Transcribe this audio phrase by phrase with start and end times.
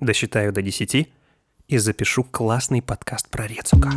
[0.00, 1.08] досчитаю до 10
[1.68, 3.90] и запишу классный подкаст про Рецука.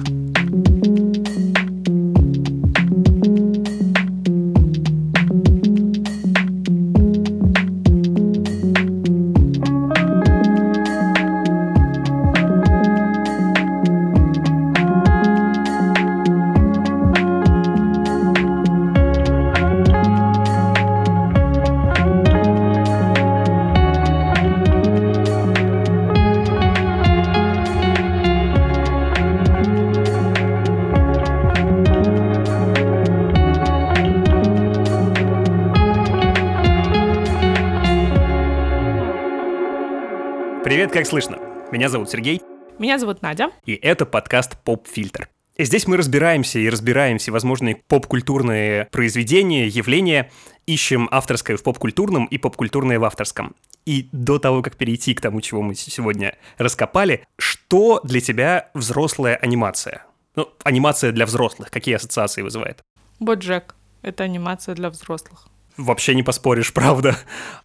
[41.88, 42.41] Меня зовут Сергей.
[42.80, 43.50] Меня зовут Надя.
[43.66, 45.30] И это подкаст «Поп-фильтр».
[45.58, 50.30] Здесь мы разбираемся и разбираем всевозможные поп-культурные произведения, явления,
[50.66, 53.55] ищем авторское в поп-культурном и поп-культурное в авторском.
[53.86, 59.38] И до того, как перейти к тому, чего мы сегодня раскопали, что для тебя взрослая
[59.38, 60.05] анимация?
[60.35, 62.84] Ну, анимация для взрослых, какие ассоциации вызывает?
[63.22, 65.48] Боджек— это анимация для взрослых.
[65.78, 67.16] Вообще не поспоришь, правда.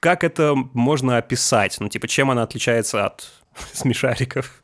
[0.01, 1.77] Как это можно описать?
[1.81, 3.31] Ну, типа, чем она отличается от
[3.73, 4.63] смешариков?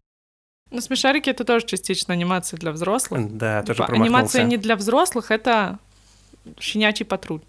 [0.70, 3.36] Ну, смешарики— это тоже частично анимация для взрослых.
[3.36, 3.94] Да, тоже Типа.
[3.94, 5.78] Анимация не для взрослых— это
[6.60, 7.40] щенячий патруль.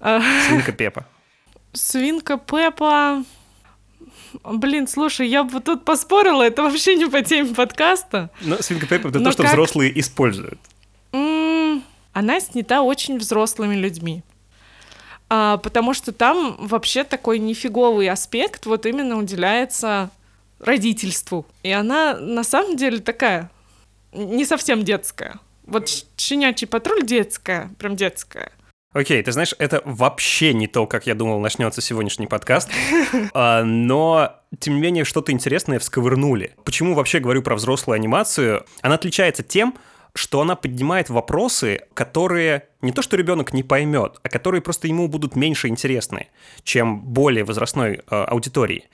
[0.00, 1.06] А, Свинка Пепа.
[1.72, 3.24] Свинка Пеппа...
[4.44, 8.30] Блин, слушай, я бы тут поспорила, это вообще не по теме подкаста.
[8.42, 10.60] Ну, Свинка Пеппа— это Но то, что как- взрослые используют.
[11.12, 14.22] М, Она снята очень взрослыми людьми.
[15.30, 20.10] А, потому что там вообще такой нифиговый аспект вот именно уделяется
[20.58, 21.46] родительству.
[21.62, 23.50] И она на самом деле такая
[24.12, 25.36] не совсем детская.
[25.66, 28.52] Вот «Щ- щенячий патруль детская, прям детская.
[28.94, 32.70] Окей, ты знаешь, это вообще не то, как я думал, начнется сегодняшний подкаст.
[33.34, 36.54] А, Но, тем не менее, что-то интересное всковырнули.
[36.64, 38.64] Почему вообще говорю про взрослую анимацию?
[38.80, 39.74] Она отличается тем,
[40.18, 45.06] что она поднимает вопросы, которые не то что ребенок не поймет, а которые просто ему
[45.06, 46.26] будут меньше интересны,
[46.64, 48.84] чем более возрастной э, аудитории.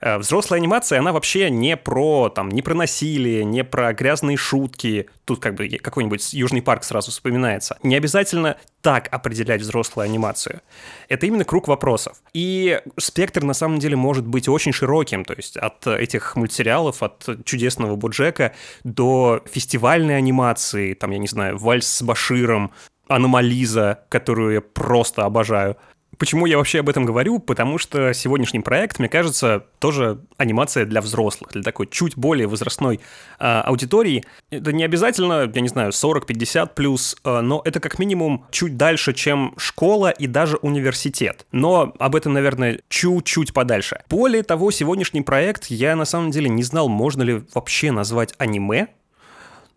[0.00, 5.08] Э, взрослая анимация, она вообще не про, там, не про насилие, не про грязные шутки.
[5.24, 7.78] Тут как бы какой-нибудь Южный парк сразу вспоминается.
[7.82, 10.60] Не обязательно так определять взрослую анимацию.
[11.08, 12.18] Это именно круг вопросов.
[12.34, 17.26] И спектр на самом деле может быть очень широким, то есть от этих мультсериалов, от
[17.44, 22.72] чудесного Боджека до фестивальной анимации, там, я не знаю, Вальс с Баширом,
[23.08, 25.76] Аномализа, которую я просто обожаю.
[26.18, 27.38] Почему я вообще об этом говорю?
[27.38, 33.00] Потому что сегодняшний проект, мне кажется, тоже анимация для взрослых, для такой чуть более возрастной
[33.38, 34.24] а, аудитории.
[34.50, 39.12] Это не обязательно, я не знаю, 40-50 плюс, а, но это как минимум чуть дальше,
[39.12, 41.46] чем школа и даже университет.
[41.52, 44.00] Но об этом, наверное, чуть-чуть подальше.
[44.08, 48.88] Более того, сегодняшний проект я на самом деле не знал, можно ли вообще назвать аниме,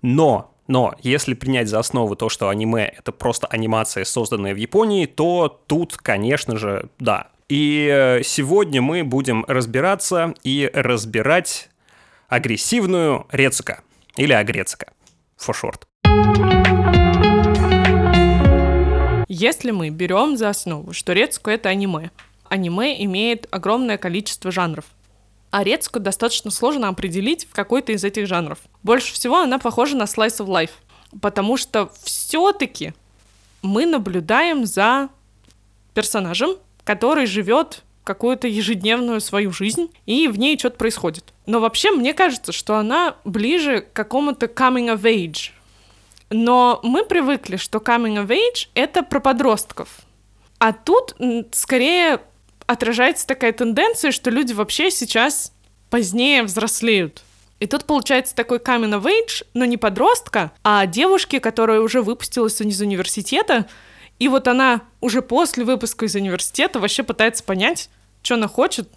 [0.02, 5.06] но, но, если принять за основу то, что аниме— это просто анимация, созданная в Японии,
[5.06, 7.28] то тут, конечно же, да.
[7.50, 11.70] И э, сегодня мы будем разбираться и разбирать
[12.28, 13.82] агрессивную рецика.
[14.18, 14.92] Или агрецика,
[15.40, 15.84] for short.
[19.30, 22.12] Если мы берем за основу, что Рецку это аниме,
[22.50, 24.86] аниме имеет огромное количество жанров.
[25.50, 28.60] А Рецку достаточно сложно определить в какой-то из этих жанров.
[28.84, 30.72] Больше всего она похожа на Slice of Life,
[31.22, 32.94] потому что все-таки
[33.62, 35.10] мы наблюдаем за
[35.94, 41.34] персонажем, который живет какую-то ежедневную свою жизнь, и в ней что-то происходит.
[41.46, 45.52] Но вообще мне кажется, что она ближе к какому-то coming of age.
[46.30, 49.90] Но мы привыкли, что coming of age— это про подростков.
[50.60, 51.16] А тут
[51.52, 52.22] скорее
[52.68, 55.54] отражается такая тенденция, что люди вообще сейчас
[55.90, 57.24] позднее взрослеют.
[57.60, 62.62] И тут получается такой coming of age, но не подростка, а девушки, которая уже выпустилась
[62.62, 63.66] из университета,
[64.20, 67.90] и вот она уже после выпуска из университета вообще пытается понять,
[68.22, 68.90] что она хочет.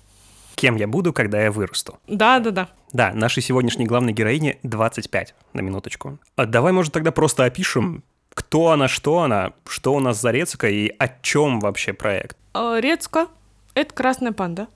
[0.56, 1.98] Кем я буду, когда я вырасту?
[2.06, 2.68] Да-да-да.
[2.92, 6.18] Да, нашей сегодняшней главной героине 25, на минуточку.
[6.36, 8.02] А давай, может, тогда просто опишем,
[8.34, 12.36] кто она, что она, что у нас за рецика и о чем вообще проект.
[12.54, 13.28] Э, Рецка—
[13.74, 14.68] это красная панда,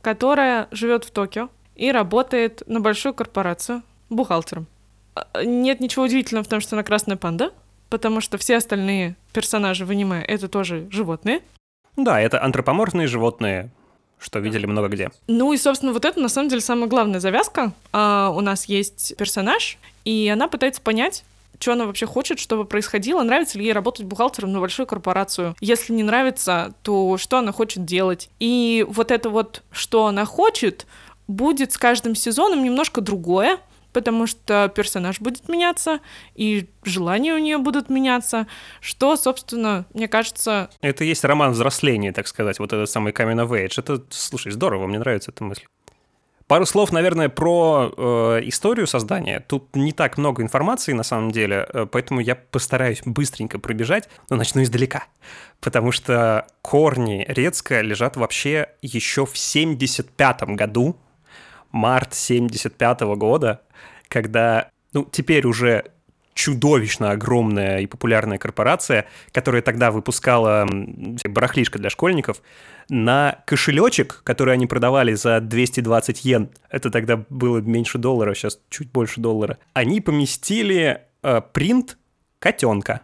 [0.00, 4.66] которая живет в Токио и работает на большую корпорацию бухгалтером.
[5.14, 7.52] Э, Нет ничего удивительного в том, что она красная панда,
[7.88, 11.40] потому что все остальные персонажи в аниме— это тоже животные.
[11.96, 13.70] Да, это антропоморфные животные,
[14.18, 15.10] что видели много где.
[15.26, 17.72] Ну и, собственно, вот это на самом деле самая главная завязка.
[17.92, 21.24] А, у нас есть персонаж, и она пытается понять,
[21.58, 25.54] что она вообще хочет, чтобы происходило, нравится ли ей работать бухгалтером на большую корпорацию.
[25.60, 28.30] Если не нравится, то что она хочет делать.
[28.38, 30.86] И вот это вот, что она хочет,
[31.28, 33.58] будет с каждым сезоном немножко другое,
[33.92, 36.00] потому что персонаж будет меняться,
[36.34, 38.46] и желания у нее будут меняться,
[38.80, 40.70] что, собственно, мне кажется...
[40.80, 43.74] Это есть роман взросления, так сказать, вот этот самый of Age.
[43.78, 45.64] Это, слушай, здорово, мне нравится эта мысль.
[46.50, 49.38] Пару слов, наверное, про э, историю создания.
[49.38, 54.34] Тут не так много информации на самом деле, э, поэтому я постараюсь быстренько пробежать, но
[54.34, 55.04] начну издалека.
[55.60, 60.96] Потому что корни Рецка лежат вообще еще в 75 году,
[61.70, 63.62] март 75 года,
[64.08, 65.92] когда, ну, теперь уже
[66.40, 70.66] чудовищно огромная и популярная корпорация, которая тогда выпускала
[71.28, 72.40] барахлишко для школьников,
[72.88, 78.90] на кошелечек, который они продавали за 220 йен, это тогда было меньше доллара, сейчас чуть
[78.90, 81.98] больше доллара, они поместили э, принт
[82.38, 83.02] котенка.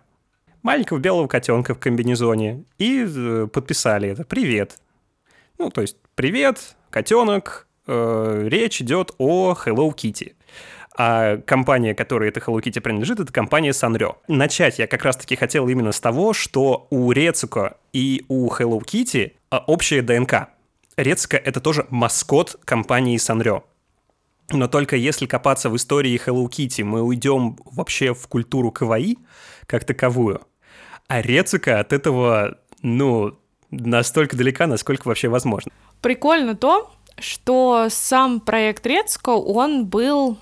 [0.62, 2.64] Маленького белого котенка в комбинезоне.
[2.78, 4.24] И э, подписали это.
[4.24, 4.78] Привет.
[5.58, 7.68] Ну, то есть, привет, котенок.
[7.86, 10.32] Э, речь идет о Hello Kitty.
[10.98, 14.16] А компания, которой эта Hello Kitty принадлежит, это компания Sanrio.
[14.28, 19.32] Начать я как раз-таки хотел именно с того, что у Рецуко и у Hello Kitty
[19.50, 20.48] а, общая ДНК.
[20.96, 23.64] Рецуко— это тоже маскот компании Sanrio.
[24.50, 29.18] Но только если копаться в истории Hello Kitty, мы уйдем вообще в культуру каваи
[29.66, 30.40] как таковую.
[31.08, 33.38] А Рецука от этого, ну,
[33.70, 35.70] настолько далека, насколько вообще возможно.
[36.00, 40.38] Прикольно то, что сам проект Рецко, он был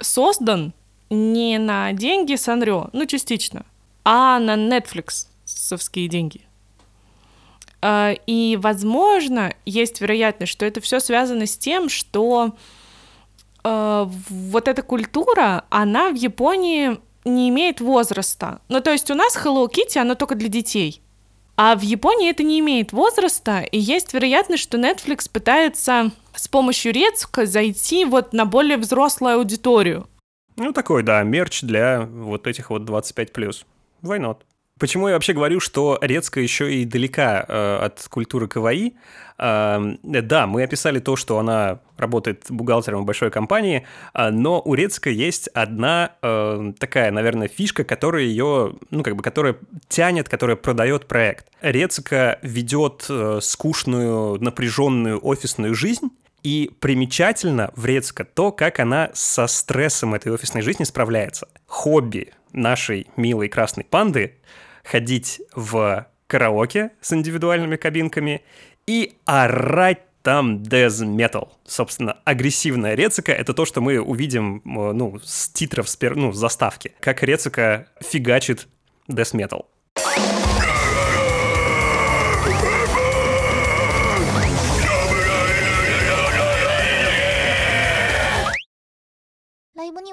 [0.00, 0.72] создан
[1.10, 3.64] не на деньги Санрё, ну, частично,
[4.04, 6.42] а на Netflix совские деньги.
[7.82, 12.56] А, и, возможно, есть вероятность, что это все связано с тем, что
[13.62, 18.60] э, вот эта культура, она в Японии не имеет возраста.
[18.68, 21.02] Ну, то есть у нас Hello Kitty, она только для детей.
[21.56, 26.92] А в Японии это не имеет возраста, и есть вероятность, что Netflix пытается с помощью
[26.92, 30.06] Рецка зайти вот на более взрослую аудиторию.
[30.56, 33.64] Ну, такой, да, мерч для вот этих вот 25+.
[34.02, 34.38] Why not?
[34.78, 38.94] Почему я вообще говорю, что Рецка еще и далека э, от культуры КВИ?
[39.38, 44.74] Э, да, мы описали то, что она работает бухгалтером в большой компании, э, но у
[44.74, 49.56] Рецка есть одна э, такая, наверное, фишка, которая ее, ну, как бы, которая
[49.88, 51.46] тянет, которая продает проект.
[51.62, 56.10] Рецка ведет э, скучную, напряженную офисную жизнь,
[56.46, 61.48] и примечательно в Рецка то, как она со стрессом этой офисной жизни справляется.
[61.66, 64.36] Хобби нашей милой красной панды
[64.84, 68.44] ходить в караоке с индивидуальными кабинками
[68.86, 71.48] и орать там death metal.
[71.66, 76.14] Собственно, агрессивная Рецика— это то, что мы увидим, э, ну, с титров, с пер...
[76.14, 76.92] ну, с заставки.
[77.00, 78.68] Как Рецика фигачит
[79.08, 79.64] death metal.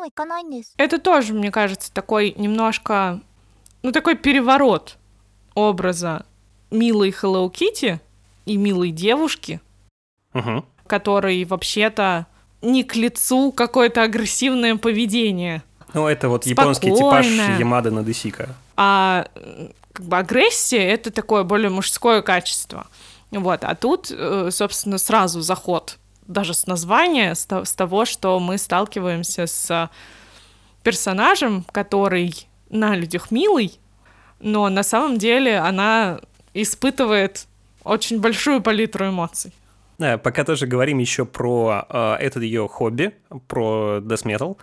[0.02, 0.74] は行かないんです。
[0.76, 3.20] Это тоже, мне кажется, такой немножко,
[3.82, 4.98] ну такой переворот
[5.54, 6.24] образа
[6.70, 7.98] милой Hello Kitty
[8.46, 9.60] и милой девушки,
[10.34, 10.64] угу.
[10.86, 12.26] которой вообще-то
[12.62, 15.62] не к лицу какое-то агрессивное поведение.
[15.94, 17.26] Ну, это вот японский типаж
[17.58, 18.54] Ямада Надесика.
[18.76, 19.26] А
[19.92, 22.86] как бы агрессия — это такое более мужское качество.
[23.30, 28.57] Вот, а тут, э, собственно, сразу заход даже с названия, с, с того, что мы
[28.57, 29.89] сталкиваемся с
[30.83, 33.79] персонажем, который на людях милый,
[34.39, 36.19] но на самом деле она
[36.53, 37.47] испытывает
[37.83, 39.53] очень большую палитру эмоций.
[39.97, 43.13] Да, пока тоже говорим еще про э, это ее хобби,
[43.47, 44.57] про death metal,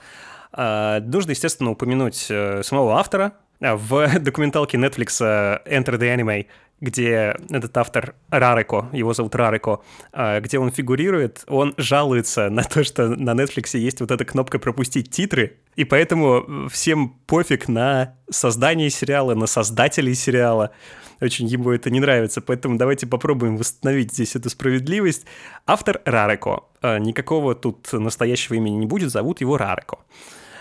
[0.53, 3.33] э, нужно, естественно, упомянуть э, самого автора.
[3.61, 5.21] В документалке Netflix
[5.67, 6.47] Enter the Anime
[6.81, 9.83] где этот автор Рарико, его зовут Рарико,
[10.13, 14.59] а, где он фигурирует, он жалуется на то, что на Netflix есть вот эта кнопка
[14.59, 20.73] «пропустить титры», и поэтому всем пофиг на создание сериала, на создателей сериала.
[21.21, 25.27] Очень ему это не нравится, поэтому давайте попробуем восстановить здесь эту справедливость.
[25.67, 26.69] Автор Рарико.
[26.81, 30.01] А, никакого тут настоящего имени не будет, зовут его Рарико.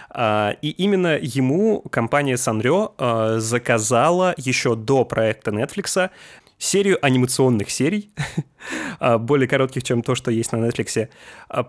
[0.09, 6.09] А, и именно ему компания Sanrio а, заказала еще до проекта Netflix
[6.57, 8.11] серию анимационных серий,
[8.99, 11.09] а, более коротких, чем то, что есть на Netflix,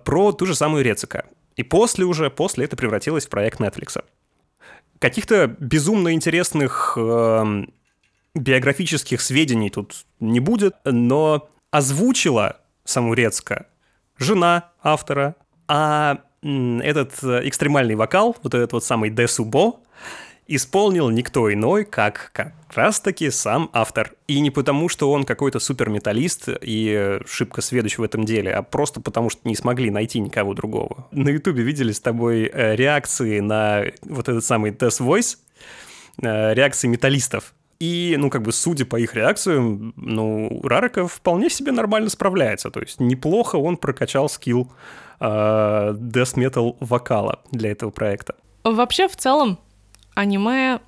[0.04, 1.26] про ту же самую Рецика.
[1.56, 4.02] И после уже, после это превратилось в проект Netflix.
[4.99, 7.64] Каких-то безумно интересных э,
[8.35, 13.66] биографических сведений тут не будет, но озвучила саму Рецка
[14.18, 15.37] жена автора,
[15.68, 19.80] а этот э, экстремальный вокал, вот этот вот самый Десубо,
[20.50, 24.14] исполнил никто иной, как как раз-таки сам автор.
[24.26, 29.00] И не потому, что он какой-то суперметаллист и шибко сведущ в этом деле, а просто
[29.00, 31.09] потому, что не смогли найти никого другого.
[31.12, 35.37] На Ютубе видели с тобой э, реакции на вот этот самый Test Voice,
[36.20, 37.54] э, реакции металлистов.
[37.78, 42.70] И, ну, как бы, судя по их реакциям, ну, Рараков вполне себе нормально справляется.
[42.70, 44.70] То есть неплохо он прокачал скилл
[45.20, 48.34] э, death metal вокала для этого проекта.
[48.64, 49.58] Вообще, в целом,
[50.14, 50.80] аниме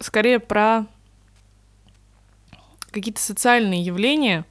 [0.00, 0.86] скорее про
[2.90, 4.44] какие-то социальные явления,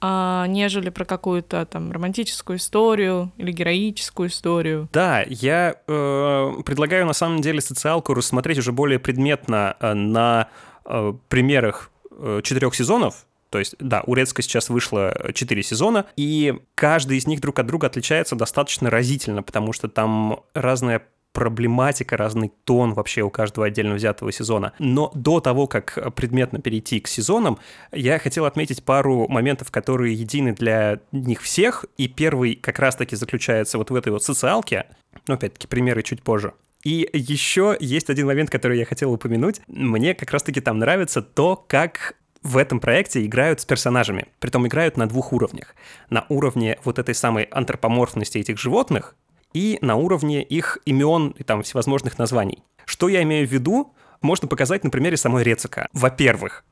[0.00, 4.88] а, нежели про какую-то там романтическую историю или героическую историю.
[4.92, 10.48] Да, я э, предлагаю на самом деле социалку рассмотреть уже более предметно э, на
[10.84, 16.54] э, примерах э, четырех сезонов, то есть, да, у Рецка сейчас вышло 4 сезона, и
[16.74, 21.02] каждый из них друг от друга отличается достаточно разительно, потому что там разная
[21.32, 24.72] проблематика, разный тон вообще у каждого отдельно взятого сезона.
[24.78, 27.58] Но до того, как предметно перейти к сезонам,
[27.92, 33.78] я хотел отметить пару моментов, которые едины для них всех, и первый как раз-таки заключается
[33.78, 34.86] вот в этой вот социалке,
[35.26, 36.52] но опять-таки примеры чуть позже.
[36.82, 39.60] И еще есть один момент, который я хотел упомянуть.
[39.68, 44.26] Мне как раз-таки там нравится то, как в этом проекте играют с персонажами.
[44.38, 45.74] Притом играют на двух уровнях.
[46.08, 49.16] На уровне вот этой самой антропоморфности этих животных,
[49.52, 52.62] и на уровне их имен и там всевозможных названий.
[52.84, 55.88] Что я имею в виду, можно показать на примере самой Рецика.
[55.92, 56.64] Во-первых,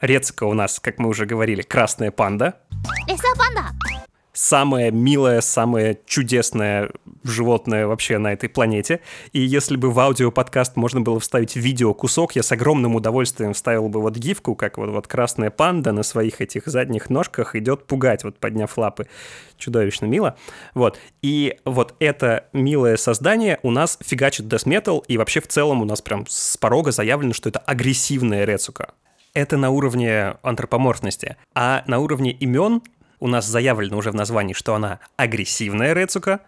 [0.00, 2.60] Рецика у нас, как мы уже говорили, красная панда.
[3.36, 3.97] панда
[4.38, 6.90] самое милое, самое чудесное
[7.24, 9.00] животное вообще на этой планете.
[9.32, 13.88] И если бы в аудиоподкаст можно было вставить видео кусок, я с огромным удовольствием вставил
[13.88, 18.22] бы вот гифку, как вот, вот красная панда на своих этих задних ножках идет пугать,
[18.22, 19.08] вот подняв лапы.
[19.56, 20.36] Чудовищно мило.
[20.72, 21.00] Вот.
[21.20, 25.84] И вот это милое создание у нас фигачит Death Metal, и вообще в целом у
[25.84, 28.92] нас прям с порога заявлено, что это агрессивная Рецука
[29.34, 31.36] это на уровне антропоморфности.
[31.54, 32.82] А на уровне имен
[33.20, 36.40] у нас заявлено уже в названии, что она агрессивная Рецука,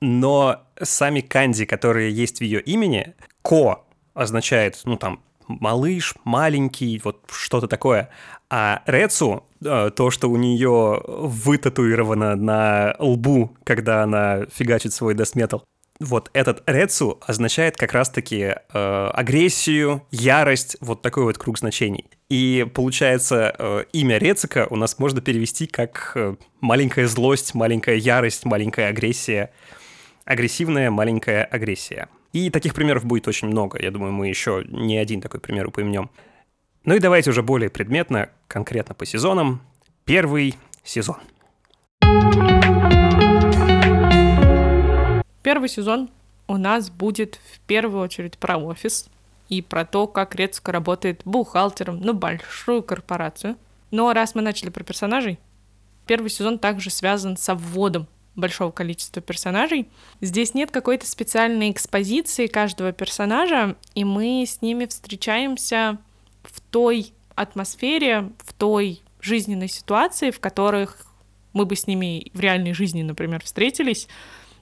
[0.00, 7.24] но сами канди, которые есть в ее имени, Ко означает, ну там, малыш, маленький, вот
[7.30, 8.10] что-то такое.
[8.50, 15.64] А Рецу, э, то, что у нее вытатуировано на лбу, когда она фигачит свой десметал,
[16.00, 22.06] вот этот рецу означает как раз-таки э, агрессию, ярость, вот такой вот круг значений.
[22.32, 28.46] И получается, э, имя Рецика у нас можно перевести как э, маленькая злость, маленькая ярость,
[28.46, 29.52] маленькая агрессия,
[30.24, 32.08] агрессивная маленькая агрессия.
[32.32, 33.78] И таких примеров будет очень много.
[33.82, 36.08] Я думаю, мы еще не один такой пример упомянем.
[36.86, 39.60] Ну и давайте уже более предметно, конкретно по сезонам.
[40.06, 41.18] Первый сезон.
[45.42, 46.08] Первый сезон
[46.46, 49.10] у нас будет в первую очередь про офис
[49.52, 53.58] и про то, как Рецко работает бухгалтером на большую корпорацию.
[53.90, 55.38] Но раз мы начали про персонажей,
[56.06, 59.90] первый сезон также связан с обводом большого количества персонажей.
[60.22, 65.98] Здесь нет какой-то специальной экспозиции каждого персонажа, и мы с ними встречаемся
[66.44, 70.96] в той атмосфере, в той жизненной ситуации, в которых
[71.52, 74.08] мы бы с ними в реальной жизни, например, встретились,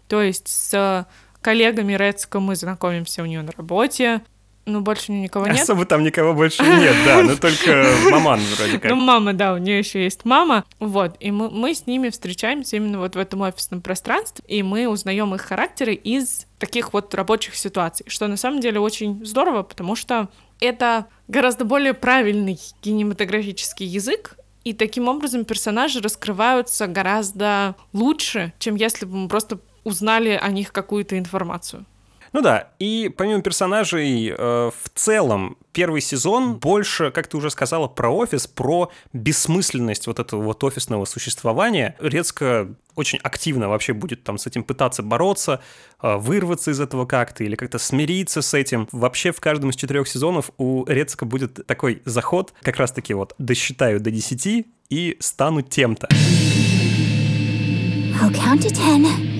[0.08, 1.06] то есть с
[1.40, 4.22] коллегами Рецка мы знакомимся у нее на работе,
[4.70, 5.62] ну, больше никого нет.
[5.62, 8.90] Особо там никого больше нет, да, но только маман вроде как.
[8.90, 10.64] Ну, мама, да, у нее еще есть мама.
[10.78, 14.88] Вот, и мы, мы с ними встречаемся именно вот в этом офисном пространстве, и мы
[14.88, 19.96] узнаем их характеры из таких вот рабочих ситуаций, что на самом деле очень здорово, потому
[19.96, 20.28] что
[20.60, 29.06] это гораздо более правильный кинематографический язык, и таким образом персонажи раскрываются гораздо лучше, чем если
[29.06, 31.86] бы мы просто узнали о них какую-то информацию.
[32.32, 37.88] Ну да, и помимо персонажей, э, в целом первый сезон больше, как ты уже сказала,
[37.88, 41.96] про офис, про бессмысленность вот этого вот офисного существования.
[41.98, 45.60] Резко очень активно вообще будет там с этим пытаться бороться,
[46.02, 48.88] э, вырваться из этого как-то или как-то смириться с этим.
[48.92, 54.00] Вообще в каждом из четырех сезонов у Рецка будет такой заход, как раз-таки вот досчитаю
[54.00, 56.08] до 10 и стану тем-то.
[58.20, 59.39] I'll count to ten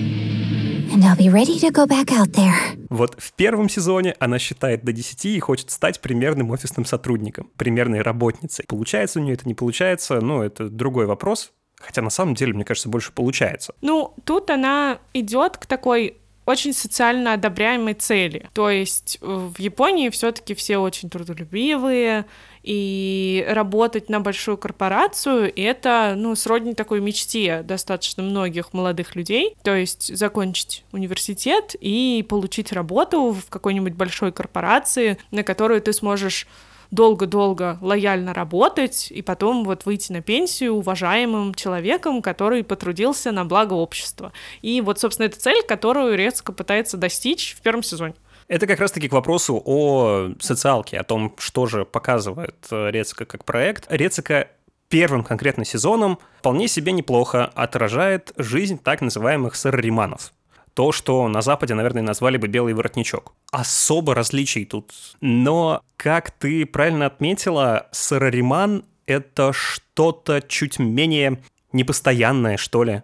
[2.89, 8.01] Вот в первом сезоне она считает до 10 и хочет стать примерным офисным сотрудником, примерной
[8.01, 8.65] работницей.
[8.67, 11.51] Получается у нее это, не получается, ну, это другой вопрос.
[11.81, 13.73] Хотя на самом деле, мне кажется, больше получается.
[13.81, 18.49] Ну, тут она идет к такой очень социально одобряемой цели.
[18.53, 22.25] То есть э, в Японии все-таки все очень трудолюбивые,
[22.63, 29.55] И работать на большую корпорацию— это, ну, сродни такой мечте достаточно многих молодых людей.
[29.63, 36.47] То есть закончить университет и получить работу в какой-нибудь большой корпорации, на которую ты сможешь
[36.91, 43.73] долго-долго лояльно работать и потом вот выйти на пенсию уважаемым человеком, который потрудился на благо
[43.73, 44.33] общества.
[44.61, 48.13] И вот, собственно, это цель, которую Рецко пытается достичь в первом сезоне.
[48.51, 53.45] Это как раз-таки к вопросу о социалке, о том, что же показывает э, Рецика как
[53.45, 53.85] проект.
[53.89, 54.49] Рецика
[54.89, 60.33] первым конкретно сезоном вполне себе неплохо отражает жизнь так называемых сарариманов.
[60.73, 63.31] То, что на Западе, наверное, назвали бы белый воротничок.
[63.51, 64.91] Особо различий тут.
[65.21, 71.41] Но, как ты правильно отметила, сарариман— это что-то чуть менее
[71.71, 73.03] непостоянное, что ли.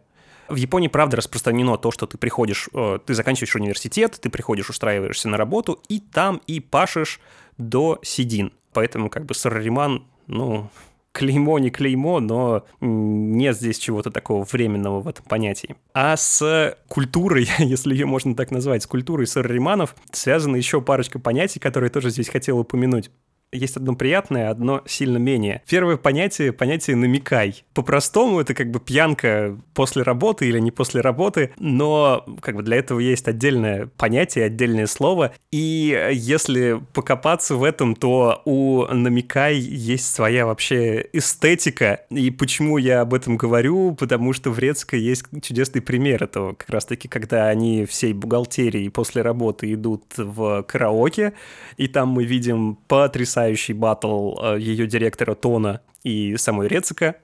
[0.50, 5.28] В Японии, правда, распространено то, что ты приходишь, э, ты заканчиваешь университет, ты приходишь, устраиваешься
[5.28, 7.20] на работу, и там и пашешь
[7.58, 8.54] до седин.
[8.74, 10.70] Поэтому как бы сарариман, ну,
[11.12, 15.76] клеймо не клеймо, но нет здесь чего-то такого временного в этом понятии.
[15.94, 21.60] А с культурой, если ее можно так назвать, с культурой сарариманов связана еще парочка понятий,
[21.60, 23.12] которые тоже здесь хотел упомянуть
[23.52, 25.62] есть одно приятное, одно сильно менее.
[25.70, 27.64] Первое понятие— понятие «намекай».
[27.74, 32.78] По-простому это как бы пьянка после работы или не после работы, но как бы для
[32.78, 40.14] этого есть отдельное понятие, отдельное слово, и если покопаться в этом, то у «намекай» есть
[40.14, 43.96] своя вообще эстетика, и почему я об этом говорю?
[43.96, 49.22] Потому что в Рецко есть чудесный пример этого, как раз-таки, когда они всей бухгалтерии после
[49.22, 51.34] работы идут в караоке,
[51.78, 57.16] и там мы видим потрясающий потрясающий батл э, ее директора Тона и самой Рецика.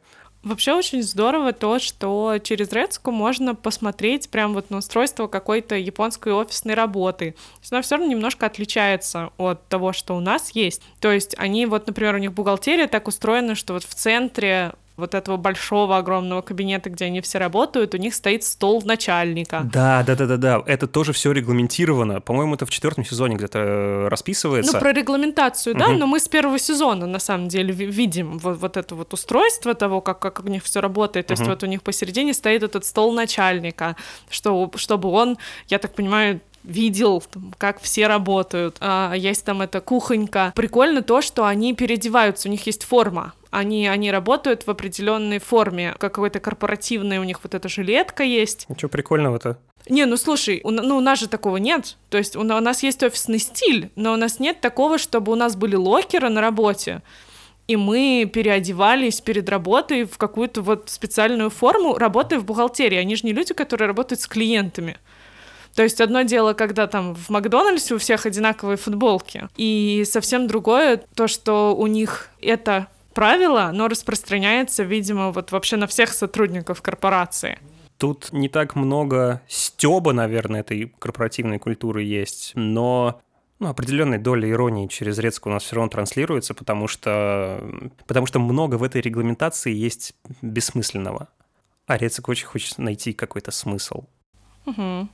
[0.43, 6.33] Вообще очень здорово то, что через Рецку можно посмотреть прям вот на устройство какой-то японской
[6.33, 7.31] офисной работы.
[7.31, 10.81] То есть она все равно немножко отличается от того, что у нас есть.
[10.99, 15.15] То есть они вот, например, у них бухгалтерия так устроена, что вот в центре вот
[15.15, 19.61] этого большого огромного кабинета, где они все работают, у них стоит стол начальника.
[19.73, 20.63] Да, да, да, да, да.
[20.65, 22.21] Это тоже все регламентировано.
[22.21, 24.73] По-моему, это в четвертом сезоне где-то э, расписывается.
[24.73, 25.97] Ну, про регламентацию, да, угу.
[25.97, 30.01] но мы с первого сезона на самом деле видим вот, вот это вот устройство того,
[30.01, 31.27] как, как у них все работает.
[31.27, 31.41] То угу.
[31.41, 33.95] есть вот у них посередине стоит этот стол начальника,
[34.29, 35.37] что, чтобы он,
[35.69, 38.77] я так понимаю, видел, там, как все работают.
[38.79, 40.53] А, есть там эта кухонька.
[40.55, 43.33] Прикольно то, что они переодеваются, у них есть форма.
[43.51, 48.67] Они, они работают в определенной форме, какой-то корпоративной у них вот эта жилетка есть.
[48.67, 49.57] Ничего прикольного-то.
[49.89, 51.97] Не, ну слушай, у, ну у нас же такого нет.
[52.09, 55.35] То есть у, у нас есть офисный стиль, но у нас нет такого, чтобы у
[55.35, 57.01] нас были локеры на работе
[57.67, 62.97] и мы переодевались перед работой в какую-то вот специальную форму, работая в бухгалтерии.
[62.97, 64.97] Они же не люди, которые работают с клиентами.
[65.75, 71.01] То есть одно дело, когда там в Макдональдсе у всех одинаковые футболки, и совсем другое
[71.15, 77.59] то, что у них это правило, но распространяется, видимо, вот вообще на всех сотрудников корпорации.
[77.97, 83.21] Тут не так много стеба, наверное, этой корпоративной культуры есть, но
[83.59, 87.63] ну, определенная доля иронии через Рецку у нас все равно транслируется, потому что,
[88.05, 91.29] потому что много в этой регламентации есть бессмысленного.
[91.85, 94.03] А Рецик очень хочет найти какой-то смысл.
[94.65, 95.07] Угу.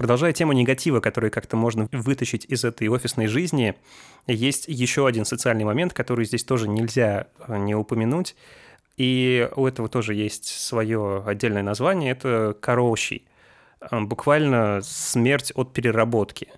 [0.00, 3.74] Продолжая тему негатива, который как-то можно вытащить из этой офисной жизни,
[4.26, 8.34] есть еще один социальный момент, который здесь тоже нельзя э, не упомянуть.
[8.96, 12.12] И у этого тоже есть свое отдельное название.
[12.12, 13.20] Это короши.
[13.82, 16.48] Э, буквально смерть от переработки.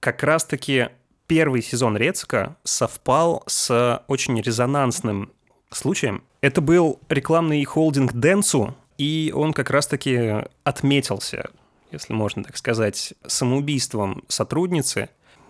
[0.00, 0.88] Как раз-таки
[1.28, 5.30] первый сезон Рецка совпал с очень резонансным
[5.70, 6.24] случаем.
[6.40, 11.50] Это был рекламный холдинг Денсу, и он как раз-таки отметился
[11.90, 15.08] если можно так сказать, самоубийством сотрудницы,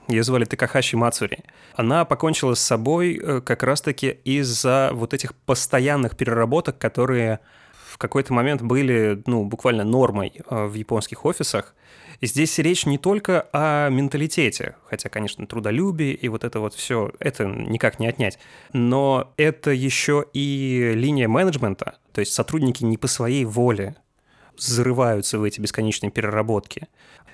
[0.08, 1.40] ее звали Такахаши Мацури,
[1.74, 7.40] она покончила с собой э, как раз-таки из-за вот этих постоянных переработок, которые
[7.88, 11.74] в какой-то момент были, ну, буквально нормой э, в японских офисах.
[12.20, 17.12] И здесь речь не только о менталитете, хотя, конечно, трудолюбие и вот это вот все,
[17.18, 18.38] это никак не отнять,
[18.72, 23.96] но это еще и линия менеджмента, то есть сотрудники не по своей воле
[24.58, 26.88] зарываются в эти бесконечные переработки.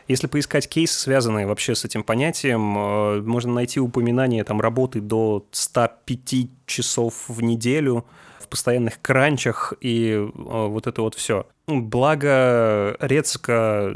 [0.08, 5.46] Если поискать кейсы, связанные вообще с этим понятием, э, можно найти упоминание там работы до
[5.52, 8.04] 105 часов в неделю,
[8.40, 11.46] в постоянных кранчах и э, вот это вот все.
[11.66, 13.94] Благо, Рецка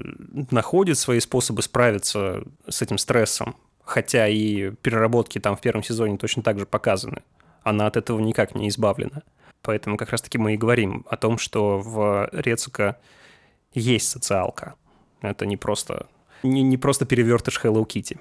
[0.51, 6.43] находит свои способы справиться с этим стрессом, хотя и переработки там в первом сезоне точно
[6.43, 7.23] так же показаны.
[7.65, 9.23] Она от этого никак не избавлена.
[9.67, 12.99] Поэтому как раз-таки мы и говорим о том, что в Рецука
[13.75, 14.75] есть социалка.
[15.23, 16.07] Это не просто,
[16.45, 18.17] не, не просто перевертыш Hello Kitty.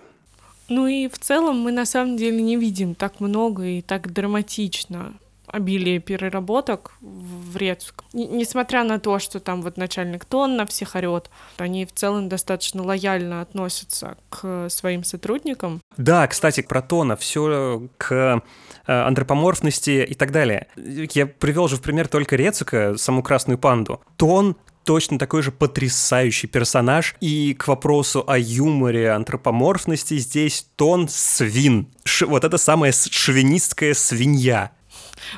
[0.69, 5.13] Ну и в целом мы на самом деле не видим так много и так драматично
[5.45, 8.03] обилие переработок в Рецк.
[8.13, 12.83] Несмотря на то, что там вот начальник Тон на всех орет, они в целом достаточно
[12.83, 15.79] лояльно относятся к своим сотрудникам.
[15.95, 18.41] Да, кстати, про Тона, все к
[18.87, 20.67] антропоморфности и так далее.
[20.75, 24.01] Я привел же в пример только Рецика, саму красную панду.
[24.17, 27.15] Тон точно такой же потрясающий персонаж.
[27.19, 31.87] И к вопросу о юморе, антропоморфности здесь тон свин.
[32.05, 34.71] Ш, вот это самая шовинистская свинья.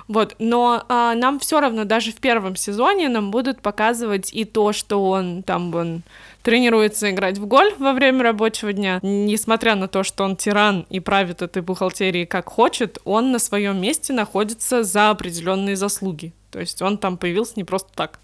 [0.08, 4.74] Вот, но а, нам все равно даже в первом сезоне нам будут показывать и то,
[4.74, 6.04] что он там он
[6.48, 11.02] тренируется играть в гольф во время рабочего дня, несмотря на то, что он тиран и
[11.02, 16.32] правит этой бухгалтерией как хочет, он на своем месте находится за определенные заслуги.
[16.50, 18.22] То есть он там появился не просто так.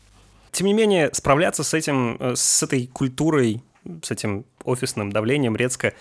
[0.53, 3.61] Тем не менее, справляться с этим, э, с этой культурой,
[4.01, 5.93] с этим офисным давлением резко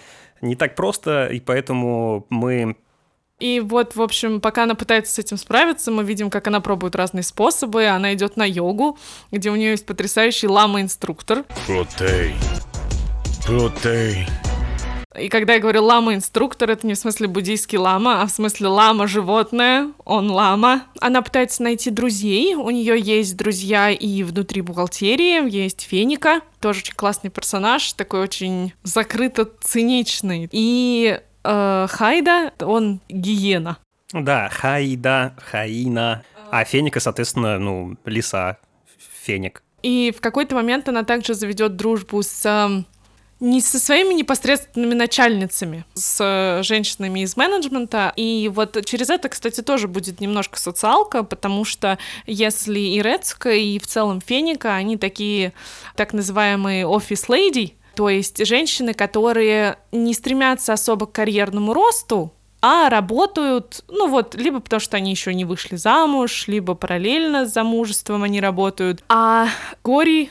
[0.42, 2.76] не так просто, и поэтому мы
[3.42, 6.94] и вот, в общем, пока она пытается с этим справиться, мы видим, как она пробует
[6.94, 7.86] разные способы.
[7.86, 8.96] Она идет на йогу,
[9.32, 11.44] где у нее есть потрясающий лама-инструктор.
[11.66, 12.36] Протей.
[13.44, 14.28] Протей.
[15.18, 19.90] И когда я говорю лама-инструктор, это не в смысле буддийский лама, а в смысле лама-животное,
[20.04, 20.84] он лама.
[21.00, 26.94] Она пытается найти друзей, у нее есть друзья и внутри бухгалтерии, есть Феника, тоже очень
[26.94, 30.48] классный персонаж, такой очень закрыто-циничный.
[30.52, 33.78] И э, Хайда, он гиена.
[34.12, 38.58] Да, Хайда, Хаина, а Феника, соответственно, ну, лиса,
[39.22, 39.62] Феник.
[39.82, 42.84] И в какой-то момент она также заведет дружбу с э,
[43.42, 48.12] не со своими непосредственными начальницами, с э, женщинами из менеджмента.
[48.14, 53.80] И вот через это, кстати, тоже будет немножко социалка, потому что если и Рецка, и
[53.80, 55.54] в целом Феника, они такие
[55.96, 63.84] так называемые офис-леди, то есть женщины, которые не стремятся особо к карьерному росту, а работают,
[63.88, 68.40] ну вот, либо потому что они еще не вышли замуж, либо параллельно с замужеством они
[68.40, 69.02] работают.
[69.08, 69.48] А
[69.82, 70.30] Гори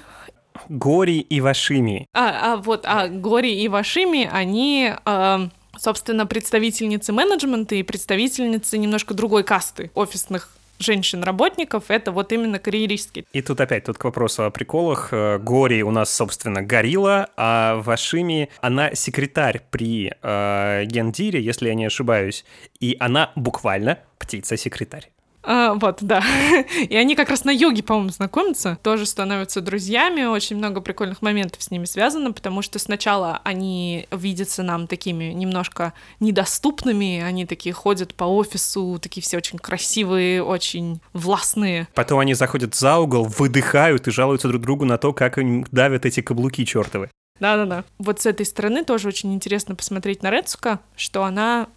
[0.70, 2.08] Гори и Вашими.
[2.14, 5.38] А, а вот, а Гори и Вашими, они, э,
[5.78, 10.50] собственно, представительницы менеджмента и представительницы немножко другой касты офисных
[10.82, 13.26] женщин-работников, это вот именно карьеристский.
[13.34, 15.10] И тут опять, тут к вопросу о приколах.
[15.12, 21.76] Э, Гори у нас, собственно, горилла, а Вашими, она секретарь при э, Гендире, если я
[21.76, 22.46] не ошибаюсь,
[22.80, 25.10] и она буквально птица-секретарь.
[25.44, 26.24] А, вот, да.
[26.90, 31.64] И они как раз на йоге, по-моему, знакомятся, тоже становятся друзьями, очень много прикольных моментов
[31.64, 38.14] с ними связано, потому что сначала они видятся нам такими немножко недоступными, они такие ходят
[38.14, 41.88] по офису, такие все очень красивые, очень властные.
[41.96, 46.06] Потом они заходят за угол, выдыхают и жалуются друг другу на то, как им давят
[46.06, 47.10] эти каблуки чертовы.
[47.40, 47.84] Да-да-да.
[47.98, 51.68] Вот с этой стороны тоже очень интересно посмотреть на Рецука, что она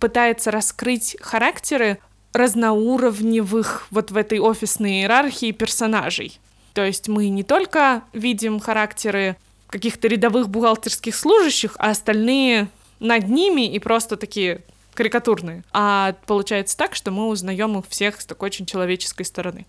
[0.00, 1.98] пытается раскрыть характеры
[2.32, 6.38] разноуровневых вот в этой офисной иерархии персонажей.
[6.72, 9.36] То есть мы не только видим характеры
[9.68, 12.68] каких-то рядовых бухгалтерских служащих, а остальные
[13.00, 14.62] над ними и просто такие
[14.94, 15.64] карикатурные.
[15.72, 19.66] А получается так, что мы узнаем их всех с такой очень человеческой стороны.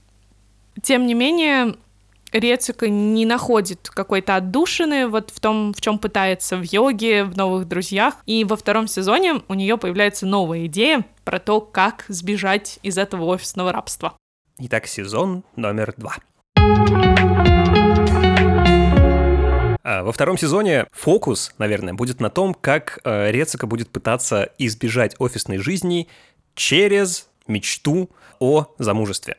[0.82, 1.76] Тем не менее,
[2.34, 7.68] Рецика не находит какой-то отдушины вот в том, в чем пытается в йоге, в новых
[7.68, 8.16] друзьях.
[8.26, 13.26] И во втором сезоне у нее появляется новая идея про то, как сбежать из этого
[13.26, 14.14] офисного рабства.
[14.60, 16.16] Итак, сезон номер два.
[19.86, 25.16] А, во втором сезоне фокус, наверное, будет на том, как э, Рецика будет пытаться избежать
[25.20, 26.08] офисной жизни
[26.56, 29.38] через мечту о замужестве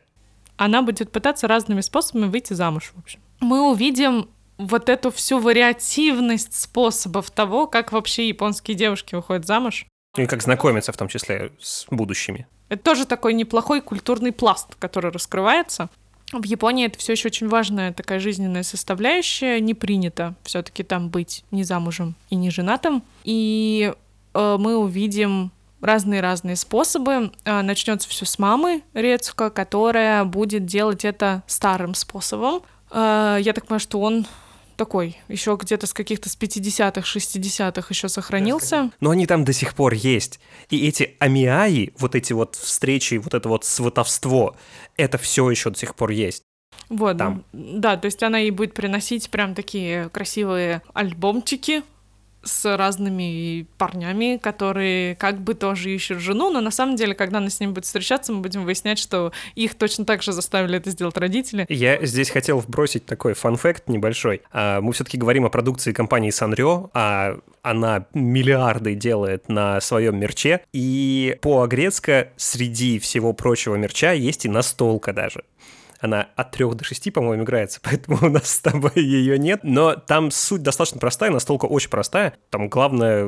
[0.57, 3.19] она будет пытаться разными способами выйти замуж, в общем.
[3.39, 9.85] Мы увидим вот эту всю вариативность способов того, как вообще японские девушки выходят замуж.
[10.15, 12.47] И как знакомиться, в том числе, с будущими.
[12.69, 15.89] Это тоже такой неплохой культурный пласт, который раскрывается.
[16.31, 19.59] В Японии это все еще очень важная такая жизненная составляющая.
[19.59, 23.03] Не принято все-таки там быть не замужем и не женатым.
[23.23, 23.93] И
[24.33, 25.51] э, мы увидим
[25.85, 27.31] разные-разные способы.
[27.43, 32.61] А, начнется все с мамы Рецука, которая будет делать это старым способом.
[32.89, 34.25] А, я так понимаю, что он
[34.75, 38.91] такой, еще где-то с каких-то с 50-х, 60-х еще сохранился.
[38.99, 40.39] Но они там до сих пор есть.
[40.69, 44.55] И эти амиаи, вот эти вот встречи, вот это вот сватовство,
[44.97, 46.43] это все еще до сих пор есть.
[46.89, 47.45] Вот, там.
[47.53, 51.83] да, то есть она ей будет приносить прям такие красивые альбомчики
[52.45, 57.49] с разными парнями, которые как бы тоже ищут жену, но на самом деле, когда она
[57.49, 61.17] с ним будет встречаться, мы будем выяснять, что их точно так же заставили это сделать
[61.17, 61.65] родители.
[61.69, 64.41] Я здесь хотел вбросить такой фан-факт небольшой.
[64.51, 70.61] А, мы все-таки говорим о продукции компании Sanrio, а она миллиарды делает на своем мерче,
[70.71, 75.43] и по Агрецко среди всего прочего мерча есть и настолка даже.
[76.05, 79.61] Она от 3 до 6, по-моему, играется, поэтому у нас с тобой ее нет.
[79.63, 82.35] Но там суть достаточно простая, настолько очень простая.
[82.51, 83.25] Там главное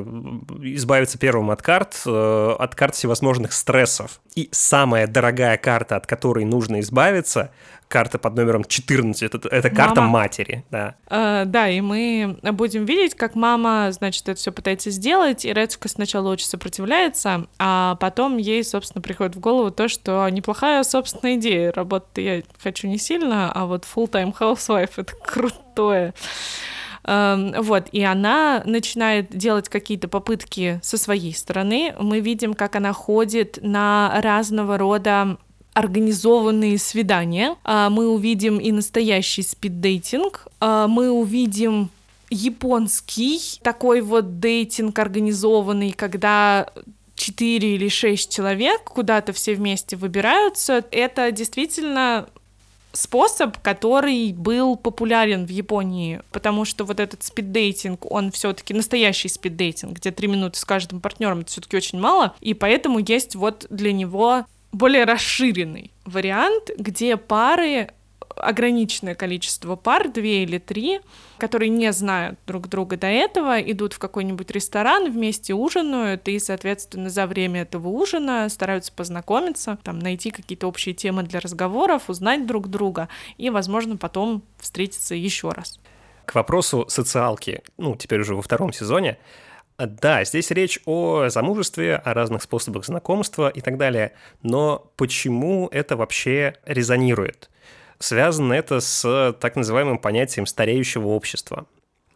[0.62, 4.20] избавиться первым от карт, э, от карт всевозможных стрессов.
[4.36, 7.50] И самая дорогая карта, от которой нужно избавиться,
[7.88, 9.22] карта под номером 14.
[9.22, 10.20] Это, это карта мама.
[10.20, 10.94] матери, да.
[11.08, 15.88] Uh, да, и мы будем видеть, как мама, значит, это все пытается сделать, и Рецука
[15.88, 21.72] сначала очень сопротивляется, а потом ей, собственно, приходит в голову то, что неплохая, собственно, идея.
[21.72, 26.14] Работать я хочу не сильно, а вот full-time housewife— это крутое.
[27.04, 31.94] Um, вот, и она начинает делать какие-то попытки со своей стороны.
[31.98, 35.38] Мы видим, как она ходит на разного рода
[35.78, 37.54] организованные свидания.
[37.62, 40.48] А, мы увидим и настоящий спиддейтинг.
[40.58, 41.90] А, мы увидим
[42.30, 46.68] японский такой вот дейтинг организованный, когда
[47.14, 50.84] четыре или шесть человек куда-то все вместе выбираются.
[50.90, 52.26] Это действительно
[52.92, 59.98] способ, который был популярен в Японии, потому что вот этот спиддейтинг, он все-таки настоящий спиддейтинг,
[59.98, 63.92] где три минуты с каждым партнером, это все-таки очень мало, и поэтому есть вот для
[63.92, 67.88] него более расширенный вариант, где пары
[68.36, 71.00] ограниченное количество пар, две или три,
[71.38, 77.10] которые не знают друг друга до этого, идут в какой-нибудь ресторан, вместе ужинают, и, соответственно,
[77.10, 82.68] за время этого ужина стараются познакомиться, там, найти какие-то общие темы для разговоров, узнать друг
[82.68, 85.80] друга, и, возможно, потом встретиться еще раз.
[86.24, 89.18] К вопросу социалки, ну, теперь уже во втором сезоне,
[89.86, 94.12] да, здесь речь о замужестве, о разных способах знакомства и так далее.
[94.42, 97.48] Но почему это вообще резонирует?
[98.00, 101.66] Связано это с так называемым понятием стареющего общества.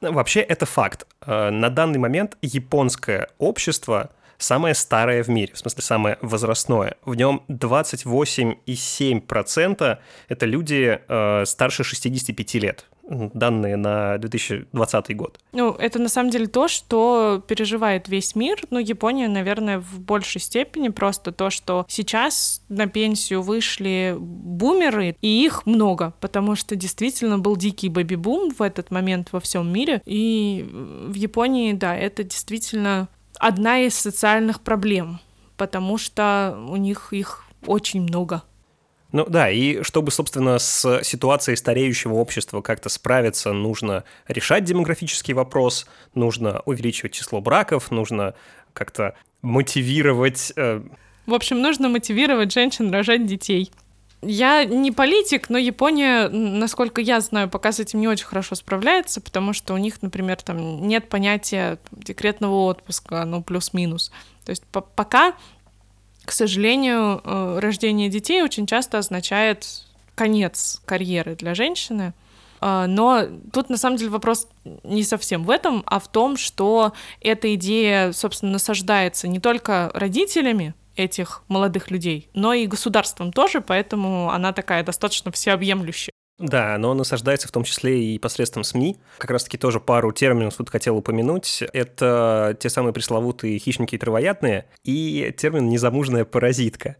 [0.01, 1.07] Вообще это факт.
[1.20, 6.96] Э, на данный момент японское общество самое старое в мире, в смысле самое возрастное.
[7.05, 9.98] В нем 28,7%
[10.29, 12.87] это люди э, старше 65 лет
[13.35, 15.38] данные на 2020 год.
[15.53, 18.61] Ну, это на самом деле то, что переживает весь мир.
[18.70, 25.44] Ну, Япония, наверное, в большей степени просто то, что сейчас на пенсию вышли бумеры, и
[25.44, 30.03] их много, потому что действительно был дикий бэби-бум в этот момент во всем мире.
[30.05, 35.20] И в Японии, да, это действительно одна из социальных проблем,
[35.57, 38.42] потому что у них их очень много.
[39.12, 45.87] Ну да, и чтобы, собственно, с ситуацией стареющего общества как-то справиться, нужно решать демографический вопрос,
[46.14, 48.35] нужно увеличивать число браков, нужно
[48.72, 50.53] как-то мотивировать...
[50.57, 50.83] Э...
[51.27, 53.70] В общем, нужно мотивировать женщин рожать детей.
[54.22, 59.20] Я не политик, но Япония, насколько я знаю, пока с этим не очень хорошо справляется,
[59.20, 64.12] потому что у них, например, там нет понятия декретного отпуска, ну, плюс-минус.
[64.44, 65.35] То есть по пока
[66.24, 69.66] к сожалению, э, рождение детей очень часто означает
[70.14, 72.14] конец карьеры для женщины.
[72.61, 74.48] Э, но тут на самом деле вопрос
[74.85, 80.74] не совсем в этом, а в том, что эта идея, собственно, насаждается не только родителями
[80.96, 86.12] этих молодых людей, но и государством тоже, поэтому она такая достаточно всеобъемлющая.
[86.38, 88.99] Да, но он насаждается в том числе и посредством СМИ.
[89.18, 91.62] Как раз-таки тоже пару терминов тут хотел упомянуть.
[91.73, 96.97] Это те самые пресловутые хищники и травоядные и термин «незамужная паразитка».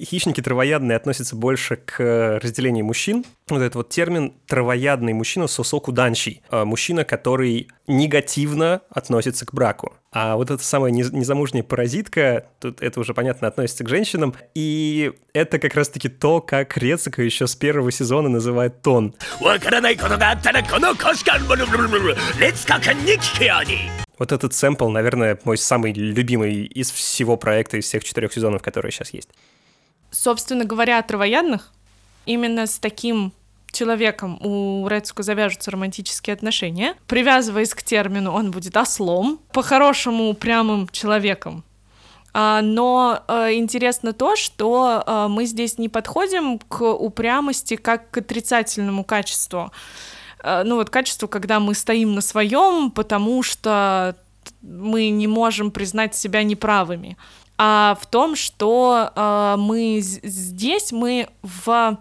[0.00, 3.24] Хищники травоядные относятся больше к разделению мужчин.
[3.48, 6.40] Вот этот вот термин «травоядный мужчина» сосоку данщий.
[6.48, 9.92] А мужчина, который негативно относится к браку.
[10.12, 15.58] А вот эта самая незамужняя паразитка, тут это уже понятно относится к женщинам, и это
[15.58, 19.14] как раз-таки то, как Рецика еще с первого сезона называет тон.
[24.18, 28.92] Вот этот сэмпл, наверное, мой самый любимый из всего проекта, из всех четырех сезонов, которые
[28.92, 29.30] сейчас есть.
[30.10, 31.72] Собственно говоря, о травоядных,
[32.26, 33.32] именно с таким
[33.72, 36.94] человеком у Рецука завяжутся романтические отношения.
[37.06, 41.64] Привязываясь к термину, он будет ослом, по-хорошему упрямым человеком.
[42.34, 48.18] А, но э, интересно то, что э, мы здесь не подходим к упрямости как к
[48.18, 49.70] отрицательному качеству.
[50.42, 54.16] Э, ну вот качество, когда мы стоим на своем, потому что
[54.62, 57.18] мы не можем признать себя неправыми,
[57.58, 59.12] а в том, что
[59.58, 61.98] мы здесь мы в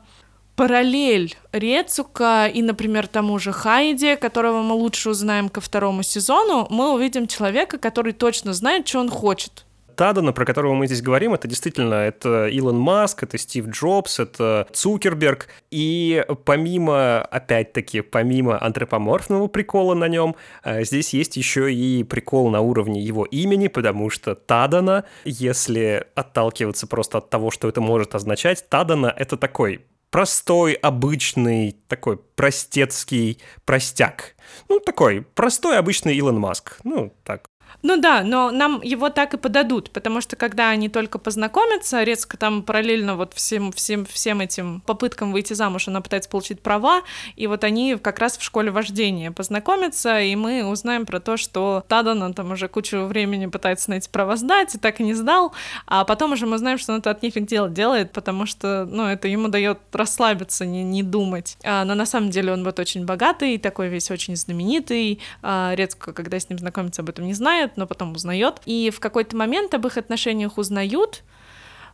[0.55, 6.93] параллель Рецука и, например, тому же Хайде, которого мы лучше узнаем ко второму сезону, мы
[6.93, 9.65] увидим человека, который точно знает, что он хочет.
[10.01, 14.67] Тадана, про которого мы здесь говорим, это действительно это Илон Маск, это Стив Джобс, это
[14.71, 15.47] Цукерберг.
[15.69, 22.61] И помимо, опять-таки, помимо антропоморфного прикола на нем, э, здесь есть еще и прикол на
[22.61, 28.67] уровне его имени, потому что Тадана, если отталкиваться просто от того, что это может означать,
[28.69, 34.35] Тадана— это такой простой, обычный, такой простецкий простяк.
[34.69, 36.79] Ну, такой простой, обычный Илон Маск.
[36.83, 37.45] Ну, так,
[37.83, 42.37] ну да, но нам его так и подадут, потому что когда они только познакомятся, резко
[42.37, 47.01] там параллельно вот всем, всем, всем этим попыткам выйти замуж, она пытается получить права,
[47.35, 51.83] и вот они как раз в школе вождения познакомятся, и мы узнаем про то, что
[51.87, 55.53] Тадана там уже кучу времени пытается на эти права сдать, и так и не сдал,
[55.87, 59.07] а потом уже мы знаем, что он это от нефиг делать делает, потому что, ну,
[59.07, 61.57] это ему дает расслабиться, не, не думать.
[61.63, 66.13] А, но на самом деле он вот очень богатый, такой весь очень знаменитый, а, редко,
[66.13, 68.61] когда с ним знакомиться, об этом не знает, знает, но потом узнает.
[68.65, 71.23] И в какой-то момент об их отношениях узнают,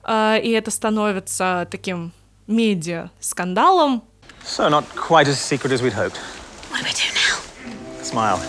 [0.04, 2.12] э, и это становится таким
[2.48, 4.04] медиа-скандалом.
[4.44, 6.18] So not quite as secret as we'd hoped.
[6.72, 8.04] What do we do now?
[8.04, 8.40] Smile.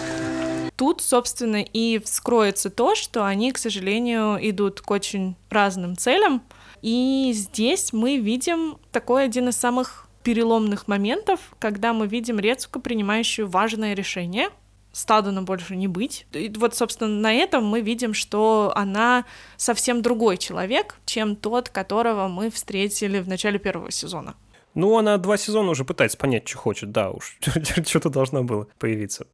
[0.76, 6.42] Тут, собственно, и вскроется то, что они, к сожалению, идут к очень разным целям.
[6.82, 13.48] И здесь мы видим такой один из самых переломных моментов, когда мы видим Рецука, принимающую
[13.48, 14.50] важное решение—
[14.98, 16.26] Стадуна больше не быть.
[16.32, 22.26] И вот, собственно, на этом мы видим, что она совсем другой человек, чем тот, которого
[22.26, 24.34] мы встретили в начале первого сезона.
[24.74, 27.38] Ну, она два сезона уже пытается понять, что хочет, да уж.
[27.86, 29.28] Что-то должно было появиться.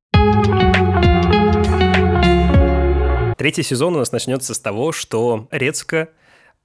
[3.39, 6.11] Третий сезон у нас начнется с того, что Рецка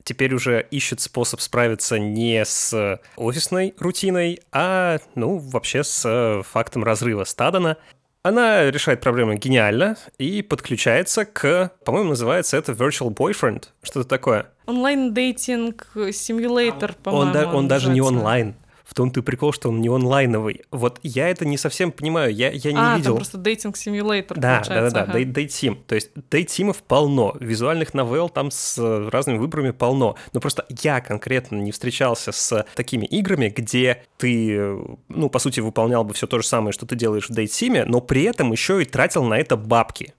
[0.04, 7.24] теперь уже ищет способ справиться не с офисной рутиной, а, ну, вообще с фактом разрыва
[7.24, 7.78] Стадана.
[8.22, 14.48] Она решает проблему гениально и подключается к, по-моему, называется это Virtual Boyfriend, что-то такое.
[14.66, 17.28] Онлайн-дейтинг симулятор, по-моему.
[17.28, 18.56] Он, да, он даже не онлайн.
[18.90, 20.62] В том-то и прикол, что он не онлайновый.
[20.72, 23.12] Вот я это не совсем понимаю, я, я не а, видел.
[23.12, 25.24] там просто дейтинг-симулятор, Да, да, да, да, ага.
[25.24, 25.78] дейтсим.
[25.86, 30.16] То есть дейтсимов полно, визуальных новелл там с разными выборами полно.
[30.34, 34.76] Но просто я конкретно не встречался с такими играми, где ты,
[35.08, 38.02] ну, по сути, выполнял бы все то же самое, что ты делаешь в дейтсиме, но
[38.02, 40.14] при этом еще и тратил на это бабки.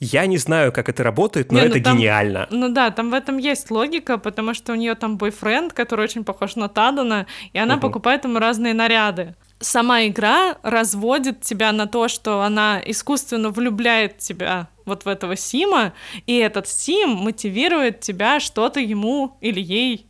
[0.00, 2.46] Я не знаю, как это работает, но не, ну это там, гениально.
[2.50, 6.24] Ну да, там в этом есть логика, потому что у нее там бойфренд, который очень
[6.24, 7.82] похож на Тадана, и она угу.
[7.82, 9.34] покупает ему разные наряды.
[9.58, 15.94] Сама игра разводит тебя на то, что она искусственно влюбляет тебя вот в этого Сима,
[16.26, 20.06] и этот Сим мотивирует тебя что-то ему или ей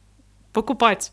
[0.52, 1.12] покупать.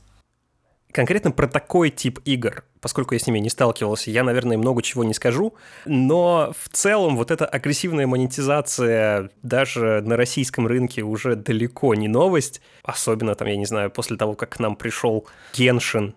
[0.91, 5.03] Конкретно про такой тип игр, поскольку я с ними не сталкивался, я, наверное, много чего
[5.03, 11.95] не скажу, но в целом вот эта агрессивная монетизация даже на российском рынке уже далеко
[11.95, 16.13] не новость, особенно там, я не знаю, после того, как к нам пришел Геншин,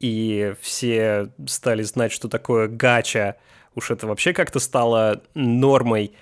[0.00, 3.36] и все стали знать, что такое гача,
[3.74, 6.14] уж это вообще как-то стало нормой.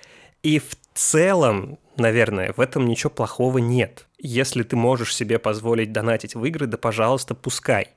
[0.43, 4.07] И в целом, наверное, в этом ничего плохого нет.
[4.19, 7.91] Если ты можешь себе позволить донатить в игры, да пожалуйста, пускай.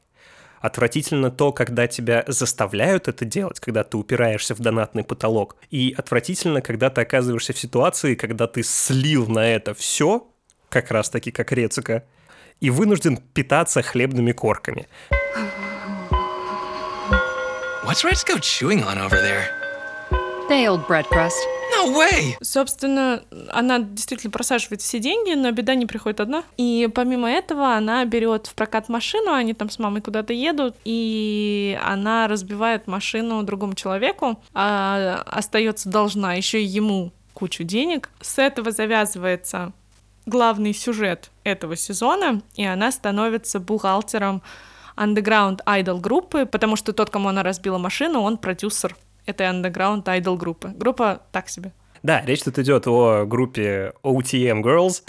[0.61, 5.57] Отвратительно то, когда тебя заставляют это делать, когда ты упираешься в донатный потолок.
[5.71, 10.27] И отвратительно, когда ты оказываешься в ситуации, когда ты слил на это все,
[10.69, 12.05] как раз таки как Рецика,
[12.61, 14.89] и вынужден питаться хлебными корками.
[17.85, 19.68] What's Retzko chewing on over there?
[20.51, 21.37] Old bread crust.
[21.77, 22.37] No way!
[22.41, 26.43] Собственно, она действительно просаживает все деньги, но беда не приходит одна.
[26.57, 31.79] И помимо этого она берет в прокат машину, они там с мамой куда-то едут, и
[31.85, 38.09] она разбивает машину другому человеку, а остается должна еще и ему кучу денег.
[38.21, 39.73] С этого завязывается
[40.25, 44.43] главный сюжет этого сезона, и она становится бухгалтером
[44.97, 48.97] underground idol группы, потому что тот, кому она разбила машину, он продюсер
[49.29, 50.69] этой underground idol группы.
[50.75, 51.73] Группа так себе.
[52.03, 55.03] Да, речь тут идет о группе OTM Girls.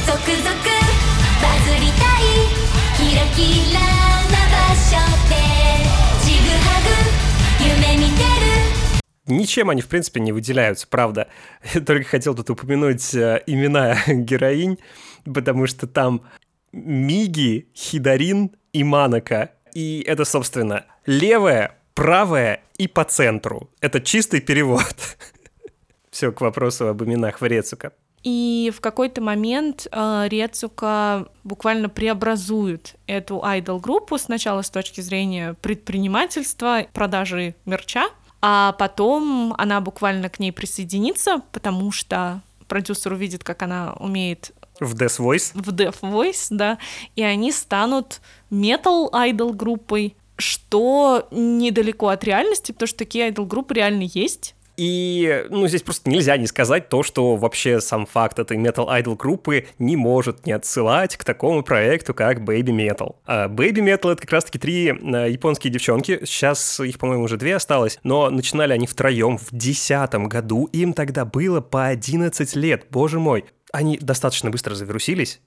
[9.28, 11.28] Ничем они, в принципе, не выделяются, правда.
[11.74, 14.80] Я только хотел тут упомянуть э, имена героинь,
[15.24, 16.24] потому что там
[16.72, 19.52] Миги, Хидарин и Манака.
[19.76, 23.70] И это, собственно, левая правая и по центру.
[23.82, 24.96] Это чистый перевод.
[26.12, 27.92] Все к вопросу об именах Врецука.
[28.24, 36.86] И в какой-то момент э, Рецука буквально преобразует эту айдол-группу сначала с точки зрения предпринимательства,
[36.94, 38.06] продажи мерча,
[38.42, 44.96] а потом она буквально к ней присоединится, потому что продюсер увидит, как она умеет в
[44.96, 45.52] Death Voice.
[45.54, 46.78] В Death Voice, да.
[47.16, 53.76] И они станут метал айдол группой, что недалеко от реальности, потому что такие айдол группы
[53.76, 54.56] реально есть.
[54.80, 59.18] И, ну, здесь просто нельзя не сказать то, что вообще сам факт этой Metal Idol
[59.18, 63.18] группы не может не отсылать к такому проекту, как Baby Metal.
[63.26, 67.58] А Baby Metal— это как раз-таки три э, японские девчонки, сейчас их, по-моему, уже две
[67.58, 73.20] осталось, но начинали они втроем в десятом году, им тогда было по 11 лет, боже
[73.20, 73.44] мой.
[73.74, 75.42] Они достаточно быстро завирусились.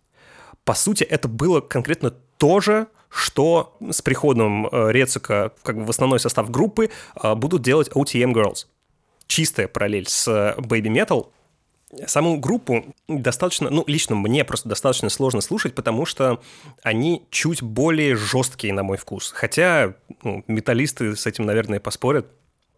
[0.65, 5.91] По сути, это было конкретно то же, что с приходом э, Рецика как бы в
[5.91, 6.91] основной состав группы
[7.23, 8.67] э, будут делать OTM Girls
[9.27, 11.29] чистая параллель с э, Baby Metal.
[12.07, 16.41] Саму группу достаточно, ну, лично мне просто достаточно сложно слушать, потому что
[16.83, 19.31] они чуть более жесткие, на мой вкус.
[19.31, 22.29] Хотя ну, металлисты с этим, наверное, поспорят.